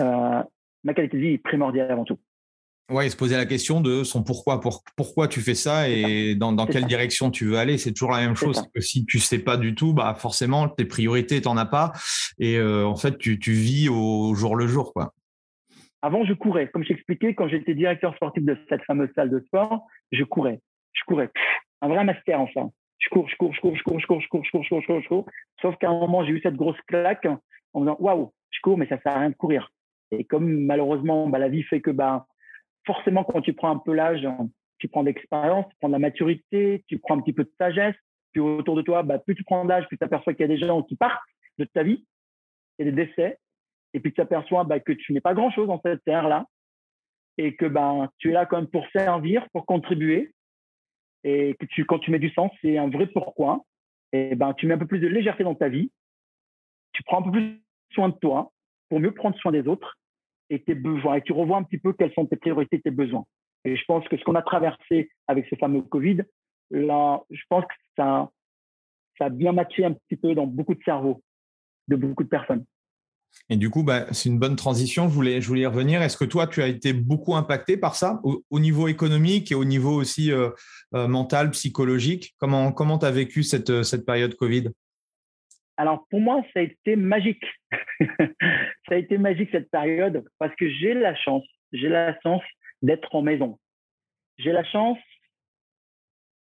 [0.01, 0.43] Euh,
[0.85, 2.19] ma qualité de vie est primordiale avant tout.
[2.91, 4.61] Oui, se poser la question de son pourquoi,
[4.97, 7.77] pourquoi tu fais ça et dans, quelle direction tu veux aller.
[7.77, 8.67] C'est toujours la même chose.
[8.75, 11.93] Que si tu sais pas du tout, bah forcément tes priorités t'en as pas
[12.39, 15.13] et euh, en fait tu, tu, vis au jour le jour quoi.
[16.01, 19.87] Avant je courais, comme j'expliquais quand j'étais directeur sportif de cette fameuse salle de sport,
[20.11, 20.61] je courais,
[20.95, 21.31] je courais,
[21.83, 24.29] un vrai master enfin je cours, je cours, je cours, je cours, je cours, je
[24.29, 25.27] cours, je cours, je cours, je cours, je cours.
[25.63, 27.27] Sauf qu'à un moment, j'ai eu cette grosse claque
[27.73, 29.71] en me disant, waouh, je cours, mais ça sert à rien de courir.
[30.11, 32.27] Et comme malheureusement, bah, la vie fait que, bah,
[32.87, 34.27] forcément, quand tu prends un peu l'âge,
[34.79, 37.53] tu prends de l'expérience, tu prends de la maturité, tu prends un petit peu de
[37.59, 37.97] sagesse.
[38.33, 40.55] Puis autour de toi, bah, plus tu prends d'âge, plus tu aperçois qu'il y a
[40.55, 41.21] des gens qui partent
[41.59, 42.05] de ta vie,
[42.79, 43.39] il y a des décès.
[43.95, 46.47] Et puis tu aperçois bah, que tu n'es pas grand-chose en cette terre-là.
[47.41, 50.33] Et que bah, tu es là quand même pour servir, pour contribuer
[51.25, 53.65] et que tu, quand tu mets du sens, c'est un vrai pourquoi.
[54.13, 55.91] Et ben, tu mets un peu plus de légèreté dans ta vie,
[56.93, 57.63] tu prends un peu plus
[57.93, 58.53] soin de toi
[58.89, 59.99] pour mieux prendre soin des autres
[60.51, 61.17] et tes besoins.
[61.17, 63.25] Et tu revois un petit peu quelles sont tes priorités, tes besoins.
[63.65, 66.23] Et je pense que ce qu'on a traversé avec ce fameux Covid,
[66.71, 68.31] là, je pense que ça,
[69.19, 71.21] ça a bien matché un petit peu dans beaucoup de cerveaux
[71.89, 72.65] de beaucoup de personnes.
[73.51, 75.09] Et du coup, bah, c'est une bonne transition.
[75.09, 76.03] Je voulais, je voulais y revenir.
[76.03, 79.65] Est-ce que toi, tu as été beaucoup impacté par ça, au, niveau économique et au
[79.65, 80.51] niveau aussi euh,
[80.95, 82.35] euh, mental, psychologique?
[82.39, 84.69] Comment tu as vécu cette, euh, cette période Covid?
[85.79, 87.45] Alors, pour moi, ça a été magique.
[88.01, 92.43] ça a été magique cette période parce que j'ai la chance, j'ai la chance
[92.83, 93.59] d'être en maison.
[94.37, 94.99] J'ai la chance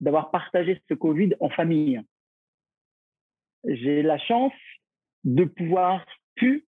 [0.00, 2.00] d'avoir partagé ce Covid en famille.
[3.64, 4.52] J'ai la chance
[5.24, 6.04] de pouvoir
[6.34, 6.66] pu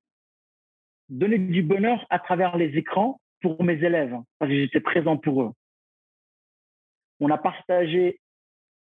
[1.08, 5.42] donner du bonheur à travers les écrans pour mes élèves, parce que j'étais présent pour
[5.42, 5.52] eux.
[7.20, 8.20] On a partagé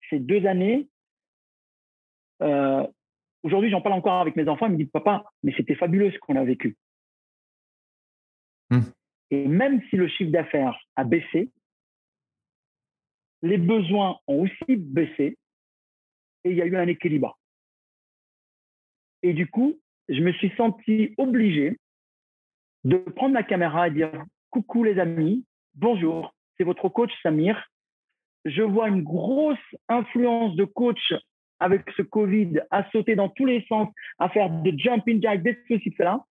[0.09, 0.89] ces deux années.
[2.43, 2.87] Euh,
[3.43, 4.67] aujourd'hui, j'en parle encore avec mes enfants.
[4.67, 6.77] Ils me disent, papa, mais c'était fabuleux ce qu'on a vécu.
[8.71, 8.81] Hmm.
[9.31, 11.51] Et même si le chiffre d'affaires a baissé,
[13.43, 15.39] les besoins ont aussi baissé
[16.45, 17.39] et il y a eu un équilibre.
[19.23, 21.79] Et du coup, je me suis senti obligé
[22.85, 24.11] de prendre ma caméra et dire
[24.51, 27.71] coucou les amis, bonjour, c'est votre coach Samir.
[28.45, 29.59] Je vois une grosse
[29.89, 31.13] influence de coach
[31.59, 35.59] avec ce Covid à sauter dans tous les sens, à faire des jumping jacks, des
[35.69, 36.25] ceci, cela.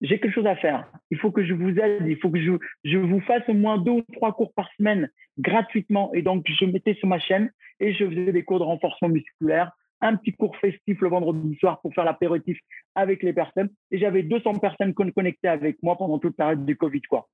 [0.00, 0.88] j'ai quelque chose à faire.
[1.10, 2.04] Il faut que je vous aide.
[2.06, 2.52] Il faut que je,
[2.84, 6.12] je vous fasse au moins deux ou trois cours par semaine gratuitement.
[6.14, 9.72] Et donc, je mettais sur ma chaîne et je faisais des cours de renforcement musculaire,
[10.00, 12.58] un petit cours festif le vendredi soir pour faire l'apéritif
[12.94, 13.70] avec les personnes.
[13.90, 17.28] Et j'avais 200 personnes connectées avec moi pendant toute la période du Covid, quoi.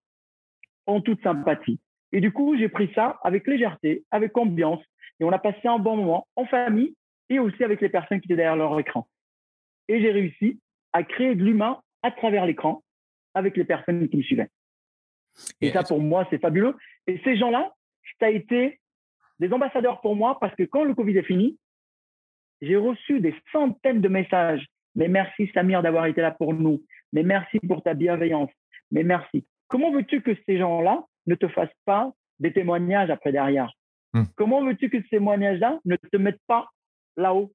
[0.86, 1.80] En toute sympathie.
[2.12, 4.82] Et du coup, j'ai pris ça avec légèreté, avec ambiance.
[5.20, 6.94] Et on a passé un bon moment en famille
[7.28, 9.08] et aussi avec les personnes qui étaient derrière leur écran.
[9.88, 10.60] Et j'ai réussi
[10.92, 12.82] à créer de l'humain à travers l'écran
[13.34, 14.48] avec les personnes qui me suivaient.
[15.60, 16.76] Et, ça, pour moi, c'est fabuleux.
[17.06, 17.72] Et ces gens-là,
[18.20, 18.80] ça a été
[19.40, 21.58] des ambassadeurs pour moi parce que quand le Covid est fini,
[22.64, 24.66] j'ai reçu des centaines de messages.
[24.94, 26.82] Mais merci Samir d'avoir été là pour nous.
[27.12, 28.50] Mais merci pour ta bienveillance.
[28.90, 29.44] Mais merci.
[29.68, 33.72] Comment veux-tu que ces gens-là ne te fassent pas des témoignages après derrière?
[34.12, 34.24] Hmm.
[34.36, 36.68] Comment veux-tu que ces témoignages-là ne te mettent pas
[37.16, 37.52] là-haut?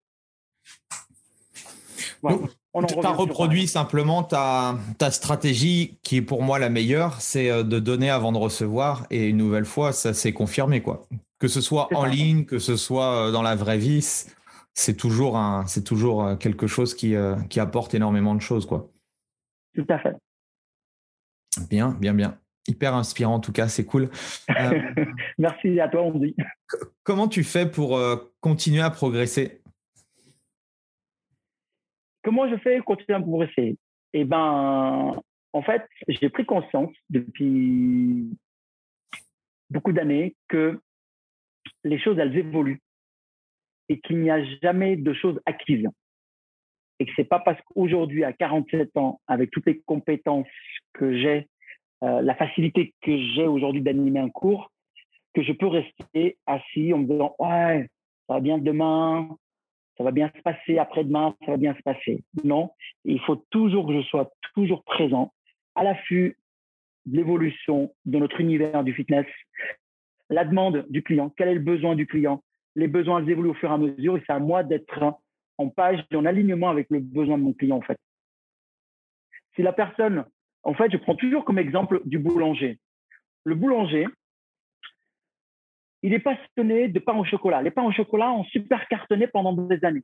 [2.88, 7.64] Tu as reproduit simplement ta, ta stratégie qui est pour moi la meilleure, c'est euh,
[7.64, 9.06] de donner avant de recevoir.
[9.10, 10.82] Et une nouvelle fois, ça s'est confirmé.
[10.82, 11.02] Quoi.
[11.40, 14.06] Que ce soit en ligne, que ce soit euh, dans la vraie vie,
[14.80, 17.14] c'est toujours, un, toujours euh, quelque chose qui,
[17.50, 18.66] qui apporte énormément de choses.
[18.66, 18.90] Quoi.
[19.76, 20.16] Tout à fait.
[21.70, 22.40] Bien, bien, bien.
[22.68, 24.10] Hyper inspirant en tout cas, c'est cool.
[25.38, 26.36] Merci à toi, on dit.
[27.04, 28.00] Comment tu fais pour
[28.42, 29.62] continuer à progresser?
[32.24, 33.78] Comment je fais continuer à progresser?
[34.14, 35.20] Eh ben,
[35.54, 38.38] en fait, j'ai pris conscience depuis
[39.70, 40.80] beaucoup d'années que
[41.84, 42.82] les choses, elles évoluent
[43.90, 45.88] et qu'il n'y a jamais de choses acquises.
[47.00, 50.48] Et que c'est pas parce qu'aujourd'hui, à 47 ans, avec toutes les compétences
[50.94, 51.48] que j'ai,
[52.04, 54.72] euh, la facilité que j'ai aujourd'hui d'animer un cours,
[55.34, 57.90] que je peux rester assis en me disant, ouais,
[58.28, 59.30] ça va bien demain,
[59.98, 62.24] ça va bien se passer après-demain, ça va bien se passer.
[62.44, 62.72] Non,
[63.06, 65.34] il faut toujours que je sois toujours présent,
[65.76, 66.38] à l'affût
[67.06, 69.26] de l'évolution de notre univers du fitness,
[70.30, 72.44] la demande du client, quel est le besoin du client.
[72.76, 75.20] Les besoins évoluent au fur et à mesure et c'est à moi d'être
[75.58, 78.00] en page et en alignement avec le besoin de mon client, en fait.
[79.56, 80.26] Si la personne,
[80.64, 82.80] en fait, je prends toujours comme exemple du boulanger.
[83.44, 84.08] Le boulanger,
[86.02, 87.62] il est passionné de pain au chocolat.
[87.62, 90.04] Les pains au chocolat ont super cartonné pendant des années.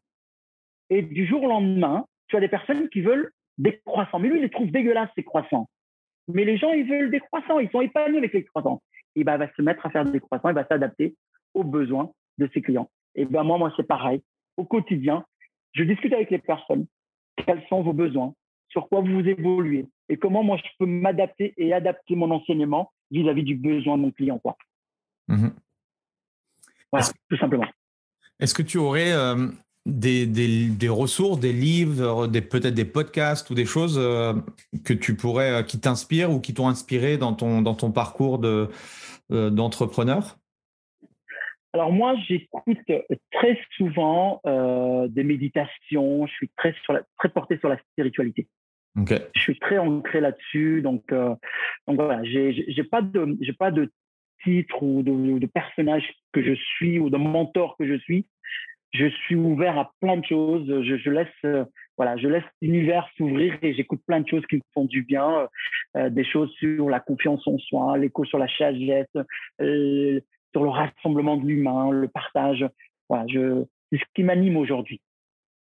[0.90, 4.20] Et du jour au lendemain, tu as des personnes qui veulent des croissants.
[4.20, 5.70] Mais lui, il les trouve dégueulasses, ces croissants.
[6.28, 7.60] Mais les gens, ils veulent des croissants.
[7.60, 8.82] Ils sont épanouis avec les croissants.
[9.16, 10.50] Il va se mettre à faire des croissants.
[10.50, 11.16] Il va s'adapter
[11.54, 12.90] aux besoins de ses clients.
[13.16, 14.22] Et ben, moi, moi, c'est pareil.
[14.58, 15.26] Au quotidien,
[15.74, 16.86] je discute avec les personnes.
[17.36, 18.34] Quels sont vos besoins?
[18.70, 19.86] Sur quoi vous évoluez?
[20.10, 24.12] Et comment moi, je peux m'adapter et adapter mon enseignement vis-à-vis du besoin de mon
[24.12, 24.58] client, quoi.
[25.28, 25.50] Mmh
[27.30, 27.66] tout simplement.
[28.40, 29.48] Est-ce que tu aurais euh,
[29.86, 34.34] des, des, ressources, des livres, des, peut-être des podcasts ou des choses euh,
[34.86, 38.40] que tu pourrais, euh, qui t'inspirent ou qui t'ont inspiré dans ton, dans ton parcours
[38.40, 38.70] de,
[39.30, 40.38] d'entrepreneur?
[41.76, 42.78] Alors moi, j'écoute
[43.32, 46.26] très souvent des méditations.
[46.26, 48.48] Je suis très, sur la, très porté sur la spiritualité.
[48.96, 50.82] Je suis très ancré là-dessus.
[50.82, 53.92] Donc, donc voilà, j'ai, pas de, j'ai pas de
[54.46, 58.26] titre ou de, personnage que je suis ou de mentor que je suis,
[58.94, 60.66] je suis ouvert à plein de choses.
[60.84, 61.66] Je, laisse, euh,
[61.98, 65.30] voilà, je laisse l'univers s'ouvrir et j'écoute plein de choses qui me font du bien.
[65.30, 65.48] Euh,
[65.98, 69.08] euh, des choses sur la confiance en soi, l'écho sur la sagesse,
[70.56, 72.66] sur le rassemblement de l'humain, le partage.
[73.10, 75.02] Voilà, je, c'est ce qui m'anime aujourd'hui.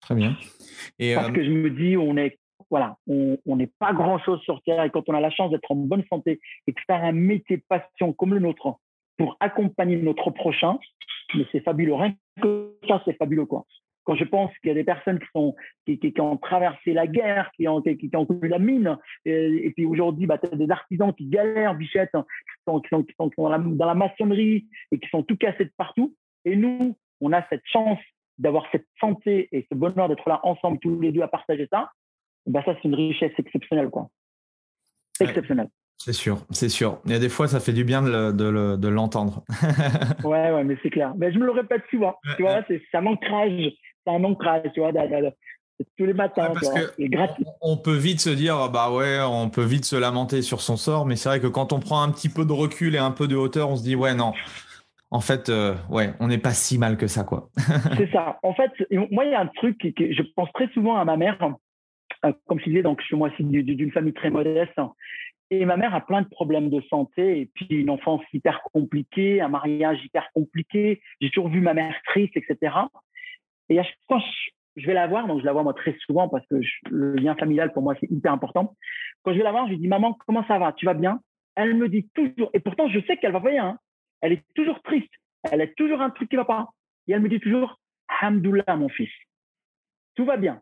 [0.01, 0.37] Très bien.
[0.99, 2.37] Et Parce que je me dis, on est
[2.69, 5.75] voilà, on n'est pas grand-chose sur Terre et quand on a la chance d'être en
[5.75, 8.77] bonne santé et de faire un métier de passion comme le nôtre
[9.17, 10.77] pour accompagner notre prochain,
[11.35, 11.95] mais c'est fabuleux.
[11.95, 13.65] Rien que ça, c'est fabuleux, quoi.
[14.05, 17.07] Quand je pense qu'il y a des personnes qui, sont, qui, qui, ont traversé la
[17.07, 20.69] guerre, qui ont, qui, ont connu la mine, et, puis aujourd'hui, bah, tu as des
[20.69, 24.67] artisans qui galèrent, bichette, qui sont, qui sont, qui sont dans, la, dans la maçonnerie
[24.91, 26.15] et qui sont tout cassés de partout.
[26.45, 27.99] Et nous, on a cette chance
[28.37, 31.91] d'avoir cette santé et ce bonheur d'être là ensemble tous les deux à partager ça.
[32.45, 34.09] Bah, ça, c'est une richesse exceptionnelle, quoi.
[35.19, 35.69] Exceptionnelle.
[36.05, 36.99] C'est sûr, c'est sûr.
[37.05, 39.45] Il y a des fois, ça fait du bien de, l'entendre.
[40.25, 41.13] ouais, ouais, mais c'est clair.
[41.17, 42.15] Mais je me le répète souvent.
[42.35, 43.71] Tu vois, c'est un ancrage.
[44.05, 44.91] C'est un ancrage, tu vois,
[45.97, 46.51] tous les matins.
[47.61, 51.05] on peut vite se dire, bah ouais, on peut vite se lamenter sur son sort,
[51.05, 53.29] mais c'est vrai que quand on prend un petit peu de recul et un peu
[53.29, 54.33] de hauteur, on se dit, ouais, non.
[55.09, 57.47] En fait, euh, ouais, on n'est pas si mal que ça, quoi.
[57.97, 58.39] c'est ça.
[58.43, 58.71] En fait,
[59.09, 61.37] moi, il y a un truc que je pense très souvent à ma mère
[62.45, 64.79] comme je disais, donc je suis moi aussi d'une famille très modeste.
[65.49, 69.41] Et ma mère a plein de problèmes de santé, et puis une enfance hyper compliquée,
[69.41, 71.01] un mariage hyper compliqué.
[71.21, 72.75] J'ai toujours vu ma mère triste, etc.
[73.69, 74.21] Et fois,
[74.75, 76.55] je vais la voir, donc je la vois moi très souvent parce que
[76.89, 78.75] le lien familial pour moi c'est hyper important.
[79.21, 81.19] Quand je vais la voir, je lui dis maman comment ça va, tu vas bien?
[81.55, 83.67] Elle me dit toujours, et pourtant je sais qu'elle va bien.
[83.67, 83.77] Hein.
[84.21, 85.13] Elle est toujours triste,
[85.51, 86.69] elle a toujours un truc qui va pas,
[87.07, 87.79] et elle me dit toujours
[88.21, 89.11] Hamdoullah mon fils,
[90.15, 90.61] tout va bien.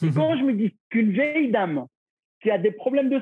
[0.00, 1.86] Quand je me dis qu'une vieille dame
[2.40, 3.20] qui a des problèmes de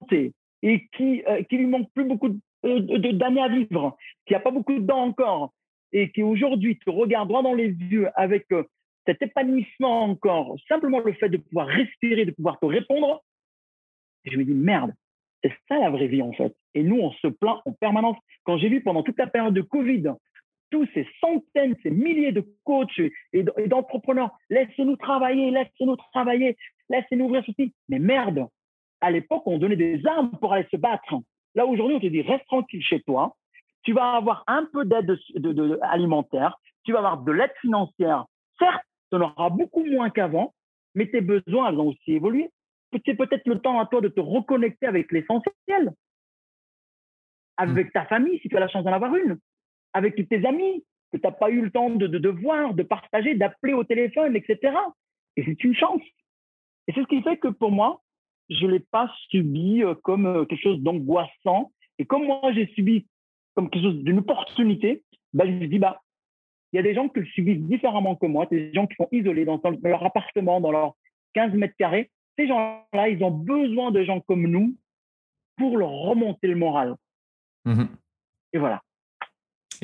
[0.00, 0.32] santé
[0.62, 2.28] et qui euh, qui lui manque plus beaucoup
[2.62, 3.96] d'années à vivre,
[4.26, 5.52] qui n'a pas beaucoup de dents encore,
[5.92, 8.64] et qui aujourd'hui te regarde droit dans les yeux avec euh,
[9.06, 13.22] cet épanouissement encore, simplement le fait de pouvoir respirer, de pouvoir te répondre,
[14.24, 14.92] je me dis merde,
[15.42, 16.54] c'est ça la vraie vie en fait.
[16.74, 18.16] Et nous, on se plaint en permanence.
[18.44, 20.04] Quand j'ai vu pendant toute la période de Covid,
[20.74, 23.00] tous ces centaines, ces milliers de coachs
[23.32, 26.56] et d'entrepreneurs, laissez-nous travailler, laissez-nous travailler,
[26.88, 27.72] laissez-nous ouvrir ceci.
[27.88, 28.48] Mais merde,
[29.00, 31.14] à l'époque, on donnait des armes pour aller se battre.
[31.54, 33.36] Là, aujourd'hui, on te dit, reste tranquille chez toi,
[33.84, 35.16] tu vas avoir un peu d'aide
[35.82, 38.24] alimentaire, tu vas avoir de l'aide financière.
[38.58, 40.54] Certes, tu en auras beaucoup moins qu'avant,
[40.96, 42.50] mais tes besoins, elles ont aussi évolué.
[43.06, 45.92] C'est peut-être le temps à toi de te reconnecter avec l'essentiel,
[47.58, 49.38] avec ta famille, si tu as la chance d'en avoir une,
[49.94, 53.34] avec tes amis que tu n'as pas eu le temps de, de voir, de partager,
[53.34, 54.76] d'appeler au téléphone, etc.
[55.36, 56.02] Et c'est une chance.
[56.86, 58.02] Et c'est ce qui fait que pour moi,
[58.50, 61.72] je ne l'ai pas subi euh, comme euh, quelque chose d'angoissant.
[61.98, 63.06] Et comme moi, j'ai subi
[63.54, 66.02] comme quelque chose d'une opportunité, bah, je me dis, bah,
[66.72, 69.08] il y a des gens qui le subissent différemment que moi, des gens qui sont
[69.12, 70.94] isolés dans, leur appartement, dans leurs
[71.34, 72.10] 15 mètres carrés.
[72.36, 74.74] Ces gens-là, ils ont besoin de gens comme nous
[75.56, 76.96] pour leur remonter le moral.
[77.64, 77.84] Mmh
[78.52, 78.82] et voilà.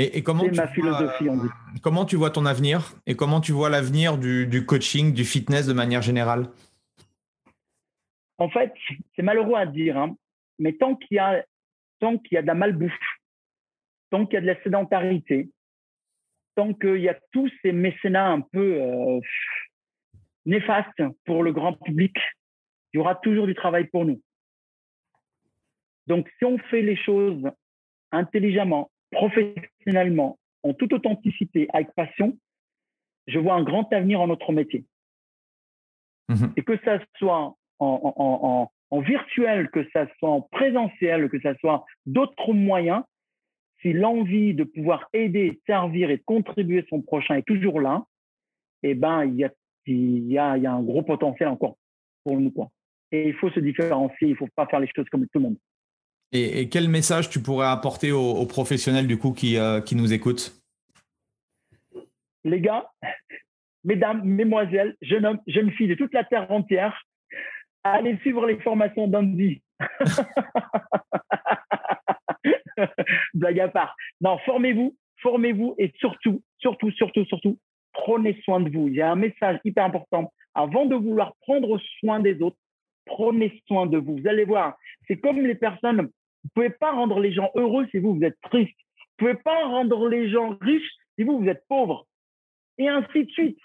[0.03, 1.49] Et, comment c'est ma philosophie, on dit.
[1.83, 5.67] Comment tu vois ton avenir et comment tu vois l'avenir du, du, coaching, du fitness
[5.67, 6.47] de manière générale?
[8.39, 8.73] En fait,
[9.15, 10.17] c'est malheureux à dire, hein,
[10.59, 11.45] mais tant qu'il y a
[11.99, 12.93] tant qu'il y a de la malbouffe,
[14.09, 15.51] tant qu'il y a de la sédentarité,
[16.55, 19.21] tant qu'il y a tous ces mécénats un peu euh,
[20.47, 22.17] néfastes pour le grand public,
[22.95, 24.23] il y aura toujours du travail pour nous.
[26.07, 27.45] Donc, si on fait les choses
[28.13, 29.70] intelligemment, professionnellement,
[30.63, 32.37] en toute authenticité, avec passion,
[33.27, 34.85] je vois un grand avenir en notre métier.
[36.29, 41.55] Mmh Et que ça soit en, en, virtuel, que ça soit en présentiel, que ça
[41.59, 43.03] soit d'autres moyens,
[43.81, 48.05] si l'envie de pouvoir aider, servir et contribuer son prochain est toujours là,
[48.83, 49.51] eh ben, il y a,
[49.87, 51.77] il y a, il y a un gros potentiel encore
[52.25, 52.71] pour nous, quoi.
[53.13, 55.41] Et il faut se différencier, il ne faut pas faire les choses comme tout le
[55.41, 55.57] monde.
[56.33, 60.55] Et, quel message tu pourrais apporter aux, professionnels, du coup, qui, euh, qui nous écoutent?
[62.45, 62.89] Les gars,
[63.85, 67.03] mesdames, mesdemoiselles, jeunes hommes, jeunes filles de toute la terre entière,
[67.83, 69.63] allez suivre les formations d'Andy.
[73.35, 73.95] Blague à part.
[74.21, 77.59] Non, formez-vous, formez-vous et surtout, surtout, surtout, surtout,
[77.93, 78.89] prenez soin de vous.
[78.89, 80.33] Il y a un message hyper important.
[80.55, 82.57] Avant de vouloir prendre soin des autres,
[83.07, 84.19] prenez soin de vous.
[84.19, 84.77] Vous allez voir,
[85.07, 86.09] c'est comme les personnes,
[86.45, 88.77] vous pouvez pas rendre les gens heureux si vous, vous êtes triste.
[88.99, 92.07] Vous pouvez pas rendre les gens riches si vous, vous êtes pauvre.
[92.79, 93.59] Et ainsi de suite.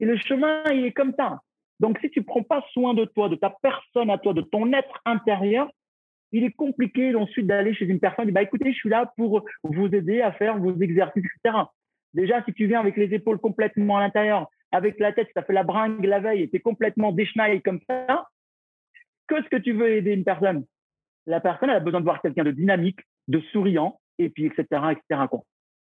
[0.00, 1.40] Et le chemin, il est comme ça.
[1.78, 4.72] Donc, si tu prends pas soin de toi, de ta personne à toi, de ton
[4.72, 5.70] être intérieur,
[6.32, 9.12] il est compliqué ensuite d'aller chez une personne et dire bah, écoutez, je suis là
[9.16, 11.58] pour vous aider à faire vos exercices, etc.
[12.14, 15.52] Déjà, si tu viens avec les épaules complètement à l'intérieur, avec la tête, as fait
[15.52, 18.26] la bringue la veille et tu es complètement déchenaille comme ça,
[19.28, 20.64] que ce que tu veux aider une personne?
[21.26, 24.64] La personne, elle a besoin de voir quelqu'un de dynamique, de souriant, et puis etc.
[24.92, 25.26] etc.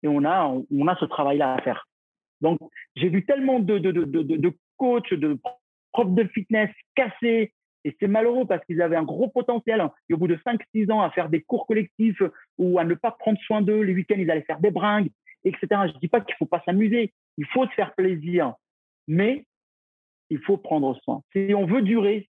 [0.02, 1.86] Et on a, on a ce travail-là à faire.
[2.40, 2.58] Donc,
[2.96, 5.38] j'ai vu tellement de, de, de, de, de coachs, de
[5.92, 7.52] profs de fitness cassés,
[7.84, 9.86] et c'est malheureux parce qu'ils avaient un gros potentiel.
[10.08, 12.22] Et au bout de 5-6 ans, à faire des cours collectifs
[12.58, 15.10] ou à ne pas prendre soin d'eux, les week-ends, ils allaient faire des bringues,
[15.44, 15.66] etc.
[15.70, 17.12] Je ne dis pas qu'il ne faut pas s'amuser.
[17.38, 18.54] Il faut se faire plaisir.
[19.08, 19.46] Mais
[20.28, 21.22] il faut prendre soin.
[21.32, 22.28] Si on veut durer,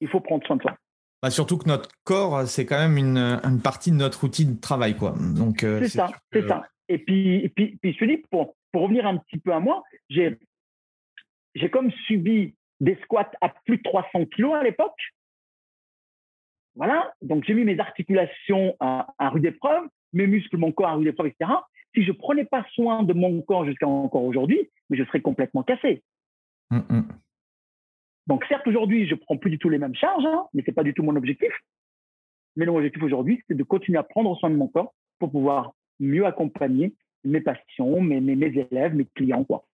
[0.00, 0.76] il faut prendre soin de soi.
[1.24, 4.94] Bah surtout que notre corps, c'est quand même une, partie de notre outil de travail.
[4.94, 5.14] Quoi.
[5.34, 6.66] Donc, euh, c'est ça, c'est ça.
[6.90, 9.58] Et puis, et puis, puis je te dis, pour, pour revenir un petit peu à
[9.58, 10.38] moi, j'ai,
[11.54, 15.00] j'ai comme subi des squats à plus de 300 kilos à l'époque.
[16.74, 21.06] Voilà, donc j'ai mis mes articulations à, rude épreuve, mes muscles, mon corps à rude
[21.06, 21.50] épreuve, etc.
[21.94, 25.62] Si je prenais pas soin de mon corps jusqu'à encore aujourd'hui, mais je serais complètement
[25.62, 26.02] cassé.
[26.70, 27.08] Mm, mm.
[28.26, 30.82] Donc certes, aujourd'hui, je prends plus du tout les mêmes charges, hein, mais c'est pas
[30.82, 31.52] du tout mon objectif.
[32.56, 35.72] Mais mon objectif aujourd'hui, c'est de continuer à prendre soin de mon corps pour pouvoir
[36.00, 36.94] mieux accompagner
[37.24, 39.66] mes patients, mes, mes, mes élèves, mes clients, quoi.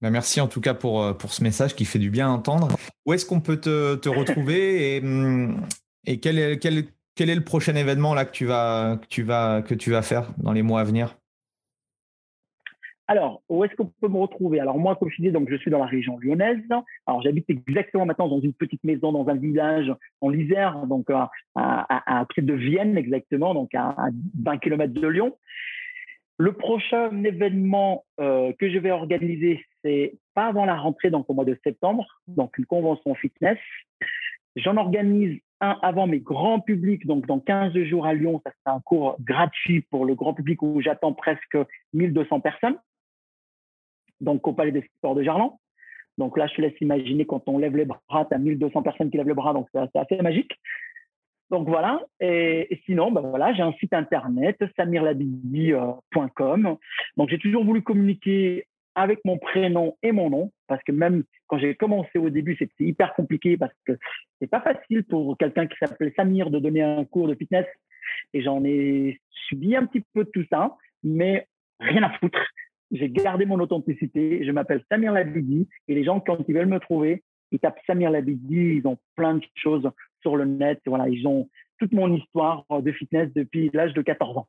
[0.00, 2.30] Bah, merci en tout cas pour, euh, pour ce message qui fait du bien à
[2.30, 2.68] entendre.
[3.04, 5.60] Où est-ce qu'on peut te, te retrouver et, hum,
[6.06, 6.84] et quel, est, quel,
[7.16, 10.02] quel, est le prochain événement là que tu, vas, que, tu vas, que tu vas
[10.02, 11.16] faire dans les mois à venir?
[13.10, 14.60] Alors, où est-ce qu'on peut me retrouver?
[14.60, 16.60] Alors moi, comme je disais, donc je suis dans la région lyonnaise.
[17.06, 19.90] Alors j'habite exactement maintenant dans une petite maison dans un village
[20.20, 23.96] en l'Isère, donc à, à, près de Vienne exactement, donc à,
[24.42, 25.36] 20 km de Lyon.
[26.36, 31.34] Le prochain événement euh, que je vais organiser, c'est pas avant la rentrée, donc au
[31.34, 33.58] mois de septembre, donc une convention fitness.
[34.54, 38.76] J'en organise un avant mes grands publics, donc dans 15 jours à Lyon, ça sera
[38.76, 41.56] un cours gratuit pour le grand public où j'attends presque
[41.94, 42.76] 1200 personnes
[44.20, 45.56] donc au Palais des Sports de Gerland.
[46.18, 49.10] Donc là, je te laisse imaginer quand on lève les bras, tu as 1200 personnes
[49.10, 50.52] qui lèvent le bras, donc c'est assez magique.
[51.50, 56.76] Donc voilà, et, sinon, ben voilà, j'ai un site internet, samirlabidi.com.
[57.16, 61.58] Donc j'ai toujours voulu communiquer avec mon prénom et mon nom, parce que même quand
[61.58, 63.92] j'ai commencé au début, c'était hyper compliqué parce que
[64.40, 67.66] c'est pas facile pour quelqu'un qui s'appelle Samir de donner un cours de fitness.
[68.34, 71.46] Et j'en ai subi un petit peu de tout ça, mais
[71.80, 72.40] rien à foutre
[72.90, 74.44] j'ai gardé mon authenticité.
[74.44, 77.22] Je m'appelle Samir Labidi et les gens, quand ils veulent me trouver,
[77.52, 78.78] ils tapent Samir Labidi.
[78.78, 79.88] Ils ont plein de choses
[80.22, 80.80] sur le net.
[80.86, 84.48] Voilà, ils ont toute mon histoire de fitness depuis l'âge de 14 ans.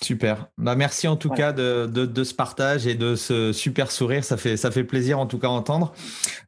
[0.00, 0.48] Super.
[0.58, 4.22] Bah, merci en tout cas de, de, ce partage et de ce super sourire.
[4.22, 5.92] Ça fait, ça fait plaisir en tout cas à entendre.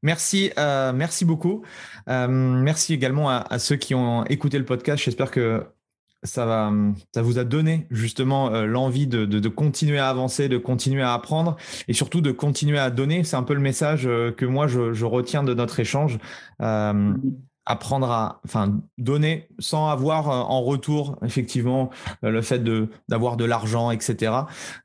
[0.03, 1.65] Merci, euh, merci beaucoup.
[2.09, 5.03] Euh, merci également à, à, ceux qui ont écouté le podcast.
[5.03, 5.65] J'espère que
[6.23, 6.73] ça, va,
[7.15, 11.15] ça vous a donné justement euh, l'envie de, de, continuer à avancer, de continuer à
[11.15, 11.57] apprendre
[11.89, 13.25] et surtout de continuer à donner.
[13.25, 16.19] C'est un peu le message euh, que moi je, je retiens de notre échange.
[16.61, 17.33] Euh, mm-hmm.
[17.65, 21.91] apprendre à enfin donner sans avoir en retour effectivement
[22.23, 24.33] le fait de d'avoir de l'argent etc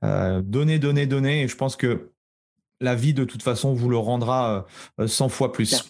[0.04, 2.12] donner donner donner et je pense que
[2.82, 4.66] la vie de toute façon vous le rendra
[5.04, 5.90] 100 fois plus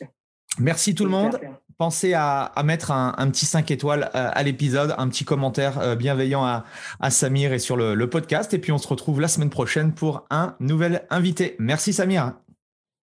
[0.59, 1.37] merci tout le monde
[1.77, 6.43] pensez à, mettre un, petit 5 étoiles euh, à l'épisode, un petit commentaire euh, bienveillant
[6.43, 6.63] à,
[7.09, 8.53] Samir et sur le, le, podcast.
[8.53, 11.55] Et puis on se retrouve la semaine prochaine pour un nouvel invité.
[11.59, 12.33] Merci Samir.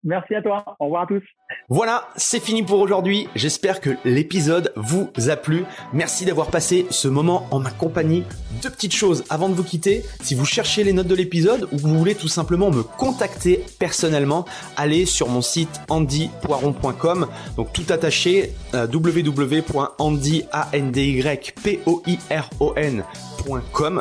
[0.05, 0.77] Merci à toi.
[0.79, 1.23] Au revoir à tous.
[1.69, 3.29] Voilà, c'est fini pour aujourd'hui.
[3.35, 5.65] J'espère que l'épisode vous a plu.
[5.93, 8.25] Merci d'avoir passé ce moment en ma compagnie.
[8.63, 10.05] Deux petites choses avant de vous quitter.
[10.21, 14.45] Si vous cherchez les notes de l'épisode ou vous voulez tout simplement me contacter personnellement,
[14.77, 17.27] allez sur mon site andypoiron.com.
[17.57, 18.87] Donc tout attaché euh,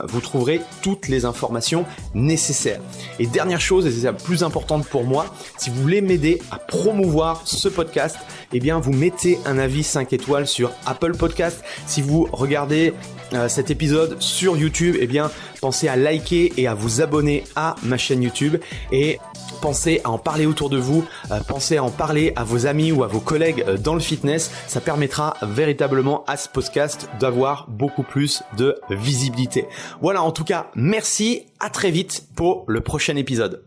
[0.08, 2.82] vous trouverez toutes les informations nécessaires.
[3.20, 5.26] Et dernière chose, et c'est la plus importante pour moi,
[5.58, 8.18] si vous voulez m'aider à promouvoir ce podcast,
[8.54, 11.64] eh bien vous mettez un avis 5 étoiles sur Apple Podcast.
[11.86, 12.94] Si vous regardez
[13.34, 17.76] euh, cet épisode sur YouTube, eh bien pensez à liker et à vous abonner à
[17.84, 18.58] ma chaîne YouTube
[18.92, 19.20] et
[19.62, 22.92] pensez à en parler autour de vous, euh, pensez à en parler à vos amis
[22.92, 24.52] ou à vos collègues euh, dans le fitness.
[24.68, 29.66] Ça permettra véritablement à ce podcast d'avoir beaucoup plus de visibilité.
[30.02, 33.64] Voilà, en tout cas, merci, à très vite pour le prochain épisode.